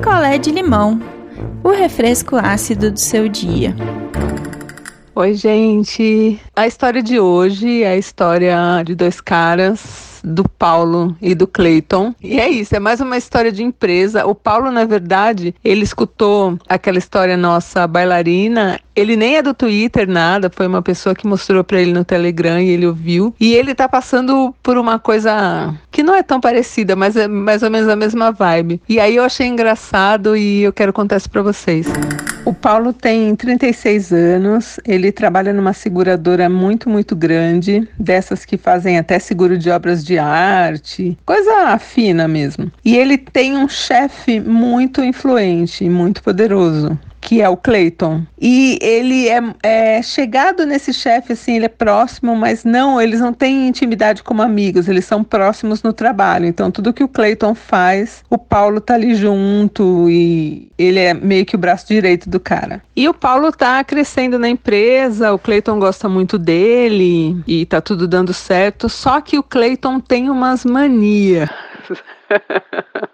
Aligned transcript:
picolé 0.00 0.38
de 0.38 0.50
limão, 0.50 0.98
o 1.62 1.68
refresco 1.68 2.36
ácido 2.36 2.90
do 2.90 2.98
seu 2.98 3.28
dia. 3.28 3.76
Oi, 5.14 5.34
gente. 5.34 6.40
A 6.56 6.66
história 6.66 7.02
de 7.02 7.20
hoje 7.20 7.82
é 7.82 7.88
a 7.88 7.96
história 7.98 8.56
de 8.82 8.94
dois 8.94 9.20
caras 9.20 10.09
do 10.22 10.48
Paulo 10.48 11.16
e 11.20 11.34
do 11.34 11.46
Clayton. 11.46 12.14
E 12.22 12.38
é 12.38 12.48
isso, 12.48 12.74
é 12.74 12.80
mais 12.80 13.00
uma 13.00 13.16
história 13.16 13.52
de 13.52 13.62
empresa. 13.62 14.26
O 14.26 14.34
Paulo, 14.34 14.70
na 14.70 14.84
verdade, 14.84 15.54
ele 15.64 15.82
escutou 15.82 16.58
aquela 16.68 16.98
história 16.98 17.36
nossa 17.36 17.86
bailarina. 17.86 18.78
Ele 18.94 19.16
nem 19.16 19.36
é 19.36 19.42
do 19.42 19.54
Twitter, 19.54 20.08
nada. 20.08 20.50
Foi 20.54 20.66
uma 20.66 20.82
pessoa 20.82 21.14
que 21.14 21.26
mostrou 21.26 21.64
para 21.64 21.80
ele 21.80 21.92
no 21.92 22.04
Telegram 22.04 22.60
e 22.60 22.68
ele 22.68 22.86
ouviu. 22.86 23.34
E 23.40 23.54
ele 23.54 23.74
tá 23.74 23.88
passando 23.88 24.54
por 24.62 24.76
uma 24.76 24.98
coisa 24.98 25.74
que 25.90 26.02
não 26.02 26.14
é 26.14 26.22
tão 26.22 26.40
parecida, 26.40 26.94
mas 26.94 27.16
é 27.16 27.26
mais 27.26 27.62
ou 27.62 27.70
menos 27.70 27.88
a 27.88 27.96
mesma 27.96 28.30
vibe. 28.30 28.80
E 28.88 29.00
aí 29.00 29.16
eu 29.16 29.24
achei 29.24 29.46
engraçado 29.46 30.36
e 30.36 30.62
eu 30.62 30.72
quero 30.72 30.92
contar 30.92 31.16
isso 31.16 31.30
pra 31.30 31.42
vocês. 31.42 31.86
O 32.50 32.52
Paulo 32.52 32.92
tem 32.92 33.36
36 33.36 34.12
anos, 34.12 34.80
ele 34.84 35.12
trabalha 35.12 35.52
numa 35.52 35.72
seguradora 35.72 36.48
muito, 36.48 36.90
muito 36.90 37.14
grande, 37.14 37.88
dessas 37.96 38.44
que 38.44 38.58
fazem 38.58 38.98
até 38.98 39.20
seguro 39.20 39.56
de 39.56 39.70
obras 39.70 40.04
de 40.04 40.18
arte, 40.18 41.16
coisa 41.24 41.78
fina 41.78 42.26
mesmo. 42.26 42.68
E 42.84 42.96
ele 42.96 43.16
tem 43.16 43.56
um 43.56 43.68
chefe 43.68 44.40
muito 44.40 45.00
influente, 45.00 45.88
muito 45.88 46.24
poderoso 46.24 46.98
que 47.20 47.42
é 47.42 47.48
o 47.48 47.56
Clayton. 47.56 48.22
E 48.40 48.78
ele 48.80 49.28
é, 49.28 49.40
é 49.62 50.02
chegado 50.02 50.64
nesse 50.64 50.92
chefe, 50.92 51.34
assim, 51.34 51.56
ele 51.56 51.66
é 51.66 51.68
próximo, 51.68 52.34
mas 52.34 52.64
não, 52.64 53.00
eles 53.00 53.20
não 53.20 53.32
têm 53.32 53.68
intimidade 53.68 54.22
como 54.22 54.42
amigos, 54.42 54.88
eles 54.88 55.04
são 55.04 55.22
próximos 55.22 55.82
no 55.82 55.92
trabalho. 55.92 56.46
Então, 56.46 56.70
tudo 56.70 56.92
que 56.92 57.04
o 57.04 57.08
Clayton 57.08 57.54
faz, 57.54 58.24
o 58.30 58.38
Paulo 58.38 58.80
tá 58.80 58.94
ali 58.94 59.14
junto 59.14 60.08
e 60.08 60.70
ele 60.78 60.98
é 60.98 61.12
meio 61.12 61.44
que 61.44 61.54
o 61.54 61.58
braço 61.58 61.86
direito 61.86 62.28
do 62.30 62.40
cara. 62.40 62.82
E 62.96 63.08
o 63.08 63.14
Paulo 63.14 63.52
tá 63.52 63.82
crescendo 63.84 64.38
na 64.38 64.48
empresa, 64.48 65.32
o 65.32 65.38
Clayton 65.38 65.78
gosta 65.78 66.08
muito 66.08 66.38
dele 66.38 67.42
e 67.46 67.66
tá 67.66 67.80
tudo 67.80 68.08
dando 68.08 68.32
certo, 68.32 68.88
só 68.88 69.20
que 69.20 69.38
o 69.38 69.42
Clayton 69.42 70.00
tem 70.00 70.30
umas 70.30 70.64
manias. 70.64 71.48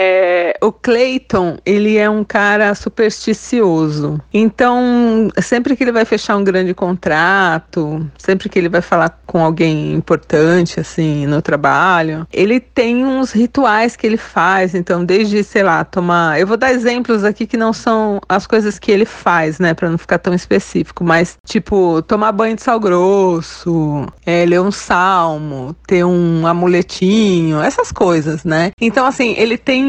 É, 0.00 0.56
o 0.62 0.70
Clayton, 0.70 1.56
ele 1.66 1.96
é 1.96 2.08
um 2.08 2.22
cara 2.22 2.72
supersticioso. 2.76 4.20
Então, 4.32 5.28
sempre 5.42 5.74
que 5.74 5.82
ele 5.82 5.90
vai 5.90 6.04
fechar 6.04 6.36
um 6.36 6.44
grande 6.44 6.72
contrato, 6.72 8.08
sempre 8.16 8.48
que 8.48 8.56
ele 8.56 8.68
vai 8.68 8.80
falar 8.80 9.18
com 9.26 9.42
alguém 9.44 9.92
importante, 9.92 10.78
assim, 10.78 11.26
no 11.26 11.42
trabalho, 11.42 12.28
ele 12.32 12.60
tem 12.60 13.04
uns 13.04 13.32
rituais 13.32 13.96
que 13.96 14.06
ele 14.06 14.16
faz. 14.16 14.72
Então, 14.72 15.04
desde, 15.04 15.42
sei 15.42 15.64
lá, 15.64 15.82
tomar. 15.84 16.38
Eu 16.38 16.46
vou 16.46 16.56
dar 16.56 16.70
exemplos 16.70 17.24
aqui 17.24 17.44
que 17.44 17.56
não 17.56 17.72
são 17.72 18.20
as 18.28 18.46
coisas 18.46 18.78
que 18.78 18.92
ele 18.92 19.04
faz, 19.04 19.58
né, 19.58 19.74
para 19.74 19.90
não 19.90 19.98
ficar 19.98 20.18
tão 20.18 20.32
específico, 20.32 21.02
mas, 21.02 21.36
tipo, 21.44 22.02
tomar 22.02 22.30
banho 22.30 22.54
de 22.54 22.62
sal 22.62 22.78
grosso, 22.78 24.06
é, 24.24 24.46
ler 24.46 24.60
um 24.60 24.70
salmo, 24.70 25.74
ter 25.88 26.04
um 26.04 26.46
amuletinho, 26.46 27.60
essas 27.60 27.90
coisas, 27.90 28.44
né? 28.44 28.70
Então, 28.80 29.04
assim, 29.04 29.34
ele 29.36 29.58
tem 29.58 29.87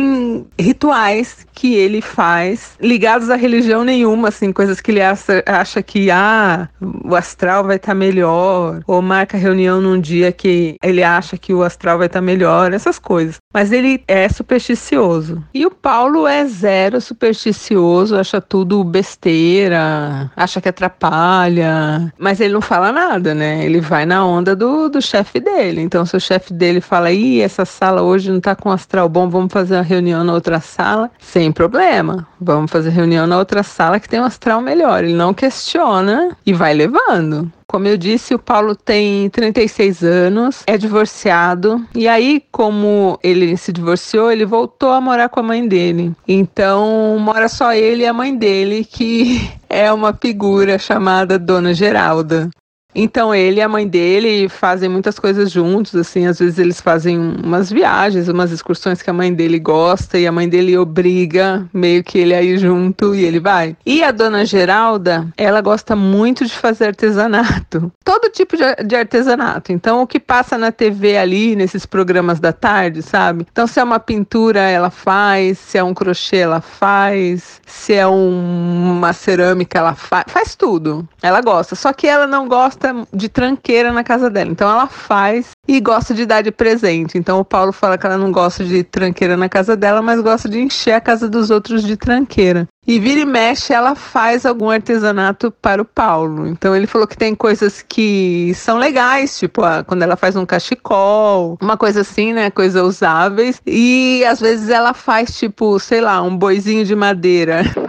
rituais 0.59 1.45
que 1.53 1.75
ele 1.75 2.01
faz 2.01 2.77
ligados 2.79 3.29
a 3.29 3.35
religião 3.35 3.83
nenhuma, 3.83 4.29
assim, 4.29 4.51
coisas 4.51 4.79
que 4.79 4.91
ele 4.91 5.01
acha, 5.01 5.43
acha 5.45 5.83
que 5.83 6.09
ah, 6.09 6.69
o 6.81 7.15
astral 7.15 7.63
vai 7.65 7.75
estar 7.75 7.89
tá 7.89 7.95
melhor, 7.95 8.81
ou 8.87 9.01
marca 9.01 9.37
reunião 9.37 9.81
num 9.81 9.99
dia 9.99 10.31
que 10.31 10.75
ele 10.81 11.03
acha 11.03 11.37
que 11.37 11.53
o 11.53 11.63
astral 11.63 11.97
vai 11.97 12.07
estar 12.07 12.19
tá 12.19 12.25
melhor, 12.25 12.73
essas 12.73 12.97
coisas. 12.97 13.37
Mas 13.53 13.71
ele 13.71 14.03
é 14.07 14.29
supersticioso. 14.29 15.43
E 15.53 15.65
o 15.65 15.71
Paulo 15.71 16.27
é 16.27 16.45
zero 16.45 17.01
supersticioso, 17.01 18.15
acha 18.15 18.39
tudo 18.39 18.83
besteira, 18.83 20.31
acha 20.35 20.61
que 20.61 20.69
atrapalha, 20.69 22.13
mas 22.17 22.39
ele 22.39 22.53
não 22.53 22.61
fala 22.61 22.91
nada, 22.91 23.33
né? 23.33 23.65
Ele 23.65 23.81
vai 23.81 24.05
na 24.05 24.25
onda 24.25 24.55
do, 24.55 24.87
do 24.87 25.01
chefe 25.01 25.39
dele. 25.39 25.81
Então, 25.81 26.05
se 26.05 26.15
o 26.15 26.19
chefe 26.21 26.53
dele 26.53 26.79
fala, 26.79 27.11
ih, 27.11 27.41
essa 27.41 27.65
sala 27.65 28.01
hoje 28.01 28.31
não 28.31 28.39
tá 28.39 28.55
com 28.55 28.71
astral 28.71 29.09
bom, 29.09 29.29
vamos 29.29 29.51
fazer 29.51 29.75
uma 29.75 29.83
reunião 29.89 30.23
na 30.23 30.33
outra 30.33 30.59
sala, 30.59 31.09
sem 31.19 31.51
problema. 31.51 32.27
Vamos 32.39 32.71
fazer 32.71 32.91
reunião 32.91 33.25
na 33.25 33.37
outra 33.37 33.63
sala 33.63 33.99
que 33.99 34.07
tem 34.07 34.19
um 34.19 34.23
astral 34.23 34.61
melhor. 34.61 35.03
Ele 35.03 35.13
não 35.13 35.33
questiona 35.33 36.37
e 36.45 36.53
vai 36.53 36.73
levando. 36.73 37.51
Como 37.67 37.87
eu 37.87 37.97
disse, 37.97 38.33
o 38.33 38.39
Paulo 38.39 38.75
tem 38.75 39.29
36 39.29 40.03
anos, 40.03 40.63
é 40.65 40.75
divorciado. 40.75 41.85
E 41.93 42.07
aí, 42.07 42.43
como 42.51 43.19
ele 43.21 43.55
se 43.57 43.71
divorciou, 43.71 44.31
ele 44.31 44.45
voltou 44.45 44.91
a 44.91 44.99
morar 44.99 45.29
com 45.29 45.39
a 45.39 45.43
mãe 45.43 45.67
dele. 45.67 46.13
Então, 46.27 47.17
mora 47.19 47.47
só 47.47 47.73
ele 47.73 48.03
e 48.03 48.07
a 48.07 48.13
mãe 48.13 48.35
dele, 48.35 48.83
que 48.83 49.51
é 49.69 49.91
uma 49.93 50.13
figura 50.13 50.79
chamada 50.79 51.37
Dona 51.37 51.73
Geralda. 51.73 52.49
Então 52.93 53.33
ele 53.35 53.59
e 53.59 53.61
a 53.61 53.69
mãe 53.69 53.87
dele 53.87 54.49
fazem 54.49 54.89
muitas 54.89 55.19
coisas 55.19 55.51
juntos, 55.51 55.95
assim, 55.95 56.25
às 56.25 56.39
vezes 56.39 56.57
eles 56.57 56.81
fazem 56.81 57.19
umas 57.19 57.69
viagens, 57.69 58.27
umas 58.27 58.51
excursões 58.51 59.01
que 59.01 59.09
a 59.09 59.13
mãe 59.13 59.31
dele 59.31 59.59
gosta 59.59 60.17
e 60.17 60.25
a 60.25 60.31
mãe 60.31 60.49
dele 60.49 60.75
obriga 60.75 61.67
meio 61.71 62.03
que 62.03 62.17
ele 62.17 62.33
a 62.33 62.41
ir 62.41 62.57
junto 62.57 63.13
e 63.13 63.23
ele 63.23 63.39
vai. 63.39 63.77
E 63.85 64.03
a 64.03 64.11
dona 64.11 64.43
Geralda, 64.43 65.27
ela 65.37 65.61
gosta 65.61 65.95
muito 65.95 66.43
de 66.45 66.53
fazer 66.53 66.87
artesanato, 66.87 67.91
todo 68.03 68.31
tipo 68.31 68.57
de, 68.57 68.95
artesanato. 68.95 69.71
Então 69.71 70.01
o 70.01 70.07
que 70.07 70.19
passa 70.19 70.57
na 70.57 70.71
TV 70.71 71.15
ali, 71.15 71.55
nesses 71.55 71.85
programas 71.85 72.39
da 72.39 72.51
tarde, 72.51 73.03
sabe? 73.03 73.45
Então 73.51 73.67
se 73.67 73.79
é 73.79 73.83
uma 73.83 73.99
pintura, 73.99 74.61
ela 74.61 74.89
faz, 74.89 75.59
se 75.59 75.77
é 75.77 75.83
um 75.83 75.93
crochê, 75.93 76.37
ela 76.37 76.59
faz, 76.59 77.61
se 77.67 77.93
é 77.93 78.07
um, 78.07 78.93
uma 78.97 79.13
cerâmica, 79.13 79.77
ela 79.77 79.93
faz, 79.93 80.23
faz 80.27 80.55
tudo. 80.55 81.07
Ela 81.21 81.39
gosta, 81.41 81.75
só 81.75 81.93
que 81.93 82.07
ela 82.07 82.25
não 82.25 82.47
gosta 82.47 82.78
gosta 82.79 83.07
de 83.13 83.27
tranqueira 83.27 83.91
na 83.91 84.03
casa 84.03 84.29
dela. 84.29 84.49
Então 84.49 84.69
ela 84.69 84.87
faz 84.87 85.51
e 85.67 85.79
gosta 85.79 86.13
de 86.13 86.25
dar 86.25 86.41
de 86.41 86.51
presente. 86.51 87.17
Então 87.17 87.39
o 87.39 87.45
Paulo 87.45 87.71
fala 87.71 87.97
que 87.97 88.05
ela 88.05 88.17
não 88.17 88.31
gosta 88.31 88.63
de 88.63 88.83
tranqueira 88.83 89.35
na 89.35 89.49
casa 89.49 89.75
dela, 89.75 90.01
mas 90.01 90.21
gosta 90.21 90.47
de 90.47 90.59
encher 90.59 90.93
a 90.93 91.01
casa 91.01 91.29
dos 91.29 91.51
outros 91.51 91.83
de 91.83 91.97
tranqueira. 91.97 92.67
E 92.87 92.99
vira 92.99 93.19
e 93.19 93.25
mexe, 93.25 93.71
ela 93.71 93.93
faz 93.93 94.47
algum 94.47 94.69
artesanato 94.69 95.51
para 95.51 95.79
o 95.79 95.85
Paulo. 95.85 96.47
Então 96.47 96.75
ele 96.75 96.87
falou 96.87 97.05
que 97.05 97.17
tem 97.17 97.35
coisas 97.35 97.85
que 97.87 98.51
são 98.55 98.79
legais, 98.79 99.37
tipo 99.37 99.63
ah, 99.63 99.83
quando 99.83 100.01
ela 100.01 100.15
faz 100.15 100.35
um 100.35 100.45
cachecol, 100.45 101.55
uma 101.61 101.77
coisa 101.77 102.01
assim, 102.01 102.33
né? 102.33 102.49
Coisas 102.49 102.81
usáveis. 102.81 103.61
E 103.63 104.25
às 104.25 104.39
vezes 104.39 104.69
ela 104.69 104.93
faz, 104.93 105.37
tipo, 105.37 105.77
sei 105.79 106.01
lá, 106.01 106.19
um 106.21 106.35
boizinho 106.35 106.83
de 106.83 106.95
madeira. 106.95 107.61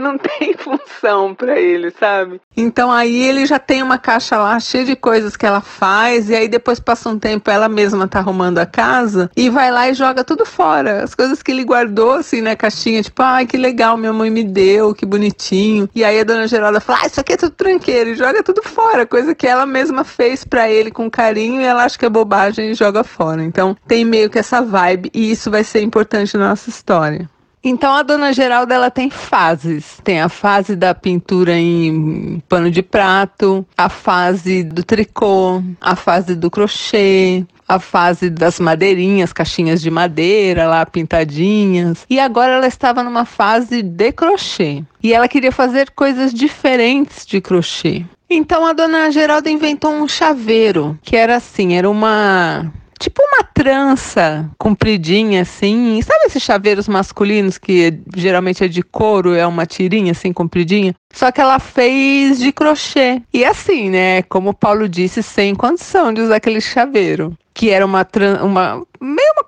não 0.00 0.18
tem 0.18 0.54
função 0.54 1.34
para 1.34 1.58
ele, 1.60 1.90
sabe? 1.90 2.40
Então 2.56 2.90
aí 2.90 3.22
ele 3.22 3.46
já 3.46 3.58
tem 3.58 3.82
uma 3.82 3.98
caixa 3.98 4.36
lá 4.36 4.58
cheia 4.58 4.84
de 4.84 4.96
coisas 4.96 5.36
que 5.36 5.46
ela 5.46 5.60
faz 5.60 6.30
e 6.30 6.34
aí 6.34 6.48
depois 6.48 6.80
passa 6.80 7.08
um 7.08 7.18
tempo 7.18 7.50
ela 7.50 7.68
mesma 7.68 8.08
tá 8.08 8.18
arrumando 8.18 8.58
a 8.58 8.66
casa 8.66 9.30
e 9.36 9.48
vai 9.50 9.70
lá 9.70 9.88
e 9.88 9.94
joga 9.94 10.24
tudo 10.24 10.44
fora. 10.44 11.02
As 11.02 11.14
coisas 11.14 11.42
que 11.42 11.50
ele 11.50 11.64
guardou 11.64 12.12
assim 12.14 12.40
na 12.40 12.56
caixinha, 12.56 13.02
tipo, 13.02 13.22
ai 13.22 13.46
que 13.46 13.56
legal, 13.56 13.96
minha 13.96 14.12
mãe 14.12 14.30
me 14.30 14.44
deu, 14.44 14.94
que 14.94 15.06
bonitinho. 15.06 15.88
E 15.94 16.04
aí 16.04 16.20
a 16.20 16.24
dona 16.24 16.48
Geralda 16.48 16.80
fala: 16.80 17.00
"Ah, 17.02 17.06
isso 17.06 17.20
aqui 17.20 17.34
é 17.34 17.36
tudo 17.36 17.52
tranqueiro", 17.52 18.10
e 18.10 18.14
joga 18.14 18.42
tudo 18.42 18.62
fora, 18.62 19.06
coisa 19.06 19.34
que 19.34 19.46
ela 19.46 19.66
mesma 19.66 20.04
fez 20.04 20.44
para 20.44 20.70
ele 20.70 20.90
com 20.90 21.10
carinho 21.10 21.60
e 21.60 21.64
ela 21.64 21.84
acha 21.84 21.98
que 21.98 22.06
é 22.06 22.08
bobagem 22.08 22.70
e 22.70 22.74
joga 22.74 23.04
fora. 23.04 23.42
Então 23.42 23.76
tem 23.86 24.04
meio 24.04 24.30
que 24.30 24.38
essa 24.38 24.60
vibe 24.62 25.10
e 25.14 25.30
isso 25.30 25.50
vai 25.50 25.64
ser 25.64 25.82
importante 25.82 26.36
na 26.36 26.50
nossa 26.50 26.70
história. 26.70 27.28
Então 27.62 27.94
a 27.94 28.02
dona 28.02 28.32
Geralda 28.32 28.74
ela 28.74 28.90
tem 28.90 29.10
fases. 29.10 30.00
Tem 30.02 30.20
a 30.20 30.28
fase 30.28 30.74
da 30.74 30.94
pintura 30.94 31.54
em 31.56 32.42
pano 32.48 32.70
de 32.70 32.82
prato, 32.82 33.66
a 33.76 33.88
fase 33.88 34.62
do 34.62 34.82
tricô, 34.82 35.62
a 35.80 35.94
fase 35.94 36.34
do 36.34 36.50
crochê, 36.50 37.44
a 37.68 37.78
fase 37.78 38.30
das 38.30 38.58
madeirinhas, 38.58 39.32
caixinhas 39.32 39.80
de 39.80 39.90
madeira 39.90 40.66
lá 40.66 40.84
pintadinhas. 40.86 42.04
E 42.08 42.18
agora 42.18 42.54
ela 42.54 42.66
estava 42.66 43.02
numa 43.02 43.24
fase 43.24 43.82
de 43.82 44.10
crochê. 44.10 44.82
E 45.02 45.12
ela 45.12 45.28
queria 45.28 45.52
fazer 45.52 45.90
coisas 45.90 46.32
diferentes 46.32 47.26
de 47.26 47.40
crochê. 47.40 48.04
Então 48.28 48.64
a 48.64 48.72
dona 48.72 49.10
Geralda 49.10 49.50
inventou 49.50 49.92
um 49.92 50.08
chaveiro, 50.08 50.98
que 51.02 51.16
era 51.16 51.36
assim, 51.36 51.74
era 51.74 51.90
uma 51.90 52.72
tipo 53.00 53.22
uma 53.22 53.42
trança 53.42 54.48
compridinha 54.58 55.42
assim. 55.42 56.00
Sabe 56.02 56.26
esses 56.26 56.42
chaveiros 56.42 56.86
masculinos 56.86 57.58
que 57.58 57.98
geralmente 58.14 58.62
é 58.62 58.68
de 58.68 58.82
couro, 58.82 59.34
é 59.34 59.46
uma 59.46 59.66
tirinha 59.66 60.12
assim 60.12 60.32
compridinha? 60.32 60.94
Só 61.12 61.32
que 61.32 61.40
ela 61.40 61.58
fez 61.58 62.38
de 62.38 62.52
crochê. 62.52 63.22
E 63.32 63.44
assim, 63.44 63.90
né? 63.90 64.22
Como 64.22 64.50
o 64.50 64.54
Paulo 64.54 64.88
disse, 64.88 65.22
sem 65.22 65.54
condição 65.54 66.12
de 66.12 66.20
usar 66.20 66.36
aquele 66.36 66.60
chaveiro 66.60 67.36
que 67.52 67.68
era 67.68 67.84
uma, 67.84 68.06
uma 68.42 68.86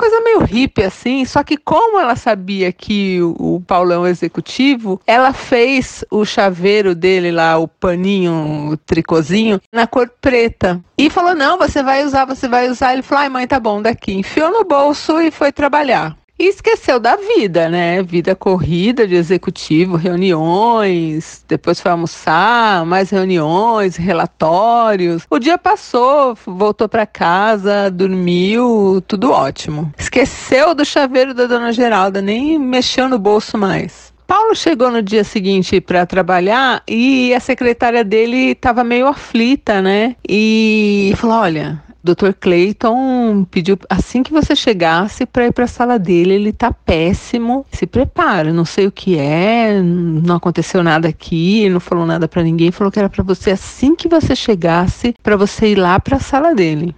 coisa 0.02 0.20
meio 0.20 0.40
hippie 0.40 0.82
assim, 0.82 1.24
só 1.24 1.44
que 1.44 1.56
como 1.56 2.00
ela 2.00 2.16
sabia 2.16 2.72
que 2.72 3.22
o, 3.22 3.54
o 3.56 3.60
Paulão 3.60 4.04
é 4.04 4.10
executivo, 4.10 5.00
ela 5.06 5.32
fez 5.32 6.04
o 6.10 6.24
chaveiro 6.24 6.92
dele 6.92 7.30
lá, 7.30 7.56
o 7.56 7.68
paninho, 7.68 8.70
o 8.72 8.76
tricôzinho, 8.76 9.60
na 9.72 9.86
cor 9.86 10.10
preta. 10.20 10.80
E 10.98 11.08
falou: 11.08 11.36
"Não, 11.36 11.56
você 11.56 11.84
vai 11.84 12.04
usar, 12.04 12.24
você 12.24 12.48
vai 12.48 12.68
usar". 12.68 12.94
Ele 12.94 13.02
falou: 13.02 13.22
"Ai, 13.22 13.28
mãe, 13.28 13.46
tá 13.46 13.60
bom, 13.60 13.80
daqui". 13.80 14.12
Enfiou 14.12 14.50
no 14.50 14.64
bolso 14.64 15.20
e 15.20 15.30
foi 15.30 15.52
trabalhar. 15.52 16.16
E 16.42 16.48
esqueceu 16.48 16.98
da 16.98 17.14
vida, 17.14 17.68
né? 17.68 18.02
Vida 18.02 18.34
corrida 18.34 19.06
de 19.06 19.14
executivo, 19.14 19.94
reuniões, 19.94 21.44
depois 21.46 21.78
foi 21.78 21.92
almoçar, 21.92 22.84
mais 22.84 23.10
reuniões, 23.10 23.94
relatórios. 23.94 25.22
O 25.30 25.38
dia 25.38 25.56
passou, 25.56 26.36
voltou 26.44 26.88
para 26.88 27.06
casa, 27.06 27.88
dormiu, 27.88 29.00
tudo 29.06 29.30
ótimo. 29.30 29.94
Esqueceu 29.96 30.74
do 30.74 30.84
chaveiro 30.84 31.32
da 31.32 31.46
dona 31.46 31.72
Geralda, 31.72 32.20
nem 32.20 32.58
mexeu 32.58 33.08
no 33.08 33.20
bolso 33.20 33.56
mais. 33.56 34.12
Paulo 34.26 34.56
chegou 34.56 34.90
no 34.90 35.00
dia 35.00 35.22
seguinte 35.22 35.80
para 35.80 36.04
trabalhar 36.06 36.82
e 36.88 37.32
a 37.32 37.38
secretária 37.38 38.02
dele 38.02 38.50
estava 38.50 38.82
meio 38.82 39.06
aflita, 39.06 39.80
né? 39.80 40.16
E 40.28 41.14
falou: 41.18 41.36
Olha, 41.36 41.80
Dr. 42.02 42.32
Clayton 42.38 43.44
pediu 43.50 43.78
assim 43.88 44.22
que 44.22 44.32
você 44.32 44.56
chegasse 44.56 45.24
para 45.24 45.46
ir 45.46 45.52
para 45.52 45.64
a 45.64 45.68
sala 45.68 45.98
dele, 45.98 46.34
ele 46.34 46.52
tá 46.52 46.72
péssimo. 46.72 47.64
Se 47.70 47.86
prepara, 47.86 48.52
não 48.52 48.64
sei 48.64 48.86
o 48.86 48.92
que 48.92 49.18
é, 49.18 49.80
não 49.80 50.36
aconteceu 50.36 50.82
nada 50.82 51.08
aqui, 51.08 51.68
não 51.68 51.80
falou 51.80 52.06
nada 52.06 52.26
para 52.26 52.42
ninguém, 52.42 52.70
falou 52.70 52.90
que 52.90 52.98
era 52.98 53.08
para 53.08 53.22
você 53.22 53.50
assim 53.50 53.94
que 53.94 54.08
você 54.08 54.34
chegasse 54.34 55.14
para 55.22 55.36
você 55.36 55.72
ir 55.72 55.78
lá 55.78 55.98
para 56.00 56.16
a 56.16 56.20
sala 56.20 56.54
dele. 56.54 56.94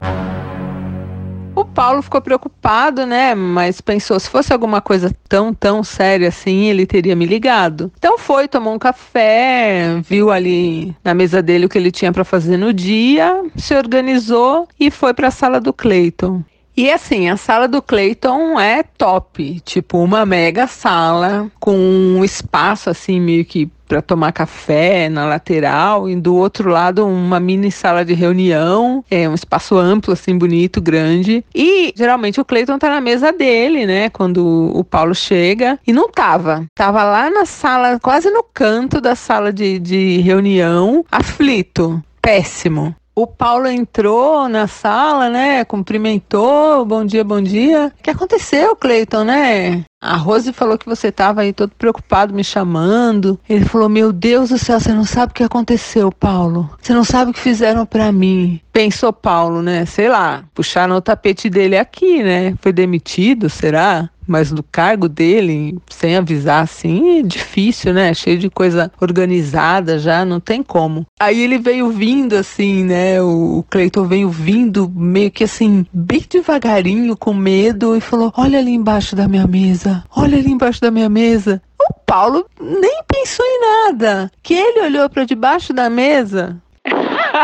O 1.55 1.65
Paulo 1.65 2.03
ficou 2.03 2.21
preocupado, 2.21 3.07
né? 3.07 3.35
Mas 3.35 3.81
pensou, 3.81 4.19
se 4.19 4.29
fosse 4.29 4.53
alguma 4.53 4.81
coisa 4.81 5.15
tão, 5.29 5.55
tão 5.55 5.85
séria 5.85 6.29
assim, 6.29 6.65
ele 6.65 6.85
teria 6.85 7.15
me 7.15 7.27
ligado. 7.27 7.93
Então 7.97 8.19
foi, 8.19 8.49
tomou 8.49 8.75
um 8.75 8.79
café, 8.79 10.01
viu 10.03 10.33
ali 10.33 10.95
na 11.05 11.15
mesa 11.15 11.41
dele 11.41 11.67
o 11.67 11.69
que 11.69 11.79
ele 11.79 11.93
tinha 11.93 12.13
para 12.13 12.25
fazer 12.25 12.57
no 12.57 12.73
dia, 12.73 13.45
se 13.57 13.75
organizou 13.77 14.69
e 14.81 14.91
foi 14.91 15.15
para 15.15 15.29
a 15.29 15.31
sala 15.31 15.61
do 15.61 15.73
Cleiton. 15.73 16.43
E 16.77 16.91
assim, 16.91 17.31
a 17.31 17.37
sala 17.37 17.69
do 17.69 17.81
Clayton 17.81 18.59
é 18.59 18.83
top, 18.83 19.61
tipo 19.61 19.99
uma 19.99 20.27
mega 20.27 20.67
sala 20.67 21.49
com 21.61 21.77
um 21.77 22.25
espaço 22.25 22.91
assim 22.91 23.21
meio 23.21 23.45
que 23.45 23.71
para 23.95 24.03
tomar 24.03 24.33
café 24.33 25.09
na 25.09 25.25
lateral 25.25 26.11
e 26.11 26.17
do 26.17 26.35
outro 26.35 26.69
lado 26.69 27.07
uma 27.07 27.39
mini 27.39 27.71
sala 27.71 28.05
de 28.05 28.13
reunião, 28.13 29.05
é 29.09 29.29
um 29.29 29.35
espaço 29.35 29.77
amplo 29.77 30.13
assim, 30.13 30.37
bonito, 30.37 30.81
grande. 30.81 31.45
E 31.55 31.95
geralmente 31.95 32.41
o 32.41 32.45
Clayton 32.45 32.77
tá 32.77 32.91
na 32.91 33.01
mesa 33.01 33.31
dele, 33.31 33.87
né, 33.87 34.11
quando 34.11 34.73
o 34.75 34.83
Paulo 34.83 35.15
chega 35.15 35.79
e 35.87 35.93
não 35.93 36.11
tava. 36.11 36.67
Tava 36.75 37.05
lá 37.05 37.31
na 37.31 37.47
sala, 37.47 38.01
quase 38.01 38.29
no 38.31 38.43
canto 38.43 39.01
da 39.01 39.15
sala 39.15 39.53
de, 39.53 39.79
de 39.79 40.19
reunião, 40.23 41.05
aflito, 41.13 42.03
péssimo. 42.21 42.97
O 43.17 43.29
Paulo 43.29 43.69
entrou 43.69 44.49
na 44.49 44.67
sala, 44.67 45.31
né? 45.31 45.65
Cumprimentou, 45.65 46.85
bom 46.85 47.05
dia, 47.05 47.23
bom 47.23 47.41
dia. 47.41 47.93
O 47.97 48.03
que 48.03 48.11
aconteceu, 48.11 48.75
Cleiton, 48.75 49.23
né? 49.23 49.85
A 50.05 50.17
Rose 50.17 50.53
falou 50.53 50.77
que 50.77 50.85
você 50.85 51.09
estava 51.09 51.41
aí 51.41 51.55
todo 51.55 51.73
preocupado 51.79 52.35
me 52.35 52.45
chamando. 52.45 53.41
Ele 53.49 53.65
falou: 53.65 53.89
Meu 53.89 54.13
Deus 54.13 54.51
do 54.51 54.59
céu, 54.59 54.79
você 54.79 54.93
não 54.93 55.07
sabe 55.07 55.33
o 55.33 55.35
que 55.35 55.43
aconteceu, 55.43 56.13
Paulo. 56.13 56.69
Você 56.79 56.93
não 56.93 57.05
sabe 57.05 57.31
o 57.31 57.35
que 57.35 57.41
fizeram 57.41 57.87
para 57.87 58.13
mim. 58.13 58.61
Pensou 58.71 59.15
Paulo, 59.15 59.63
né? 59.63 59.87
Sei 59.87 60.07
lá, 60.07 60.45
puxaram 60.53 60.97
o 60.97 61.01
tapete 61.01 61.49
dele 61.49 61.79
aqui, 61.79 62.23
né? 62.23 62.55
Foi 62.61 62.71
demitido, 62.71 63.49
será? 63.49 64.11
mas 64.27 64.51
do 64.51 64.63
cargo 64.63 65.09
dele, 65.09 65.79
sem 65.89 66.17
avisar 66.17 66.63
assim, 66.63 67.19
é 67.19 67.23
difícil, 67.23 67.93
né? 67.93 68.13
Cheio 68.15 68.39
de 68.39 68.51
coisa 68.51 68.91
organizada 69.01 69.99
já, 69.99 70.25
não 70.25 70.41
tem 70.41 70.63
como. 70.63 71.07
Aí 71.21 71.43
ele 71.43 71.59
veio 71.59 71.91
vindo 71.91 72.35
assim, 72.35 72.85
né? 72.85 73.21
O 73.21 73.65
Cleiton 73.69 74.05
veio 74.05 74.31
vindo 74.31 74.91
meio 74.95 75.31
que 75.31 75.45
assim, 75.45 75.87
bem 75.93 76.25
devagarinho, 76.29 77.17
com 77.17 77.35
medo, 77.35 77.97
e 77.97 78.01
falou: 78.01 78.33
Olha 78.37 78.59
ali 78.59 78.73
embaixo 78.73 79.15
da 79.15 79.29
minha 79.29 79.47
mesa, 79.47 79.94
olha 80.17 80.39
ali 80.39 80.51
embaixo 80.51 80.81
da 80.81 80.91
minha 80.91 81.09
mesa. 81.09 81.61
O 81.79 81.93
Paulo 82.07 82.47
nem 82.61 83.03
pensou 83.07 83.45
em 83.45 83.61
nada. 83.61 84.31
Que 84.43 84.55
ele 84.55 84.81
olhou 84.83 85.09
para 85.11 85.25
debaixo 85.25 85.73
da 85.73 85.91
mesa. 85.91 86.57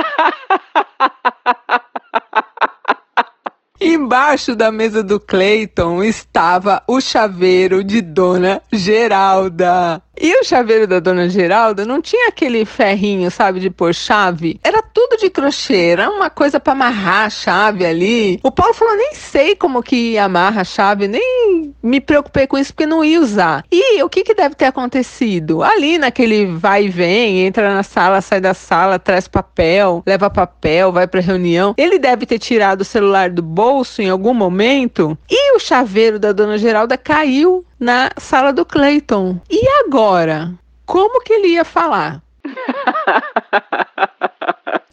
Embaixo 3.83 4.55
da 4.55 4.71
mesa 4.71 5.03
do 5.03 5.19
Clayton 5.19 6.05
estava 6.05 6.83
o 6.87 7.01
chaveiro 7.01 7.83
de 7.83 8.03
Dona 8.03 8.61
Geralda. 8.71 10.03
E 10.23 10.39
o 10.39 10.45
chaveiro 10.45 10.87
da 10.87 11.01
Dona 11.01 11.31
Geralda 11.31 11.87
não 11.87 12.03
tinha 12.03 12.29
aquele 12.29 12.67
ferrinho, 12.67 13.31
sabe, 13.31 13.59
de 13.59 13.71
pôr 13.71 13.95
chave. 13.95 14.61
Era 14.63 14.83
tudo 14.83 15.17
de 15.17 15.31
crochê, 15.31 15.93
era 15.93 16.11
uma 16.11 16.29
coisa 16.29 16.61
para 16.61 16.75
amarrar 16.75 17.25
a 17.25 17.31
chave 17.31 17.87
ali. 17.87 18.39
O 18.43 18.53
Paulo 18.53 18.75
falou: 18.75 18.95
nem 18.97 19.15
sei 19.15 19.57
como 19.57 19.83
que 19.83 20.19
amarra 20.19 20.61
a 20.61 20.65
chave, 20.65 21.09
nem 21.09 21.73
me 21.83 22.03
preocupei 22.03 22.47
com 22.47 22.59
isso 22.59 22.75
porque 22.75 22.85
não 22.85 23.03
ia 23.03 23.19
usar. 23.19 23.65
E 23.73 24.03
o 24.03 24.11
que, 24.11 24.23
que 24.23 24.35
deve 24.35 24.55
ter 24.55 24.67
acontecido? 24.67 25.63
Ali 25.63 25.97
naquele 25.97 26.45
vai 26.45 26.85
e 26.85 26.89
vem, 26.91 27.47
entra 27.47 27.73
na 27.73 27.83
sala, 27.83 28.21
sai 28.21 28.43
da 28.43 28.53
sala, 28.53 28.99
traz 28.99 29.27
papel, 29.27 30.03
leva 30.07 30.29
papel, 30.29 30.93
vai 30.93 31.07
pra 31.07 31.23
reunião. 31.23 31.75
Ele 31.79 31.99
deve 31.99 32.27
ter 32.27 32.39
tirado 32.39 32.83
o 32.83 32.85
celular 32.85 33.31
do 33.31 33.43
bolso 33.43 34.03
em 34.03 34.11
algum 34.11 34.35
momento 34.35 35.17
e 35.31 35.57
o 35.57 35.59
chaveiro 35.59 36.19
da 36.19 36.33
Dona 36.33 36.59
Geralda 36.59 36.99
caiu 36.99 37.65
na 37.81 38.11
sala 38.19 38.53
do 38.53 38.65
Clayton. 38.65 39.41
E 39.51 39.67
agora? 39.85 40.53
Como 40.85 41.21
que 41.23 41.33
ele 41.33 41.49
ia 41.49 41.65
falar? 41.65 42.23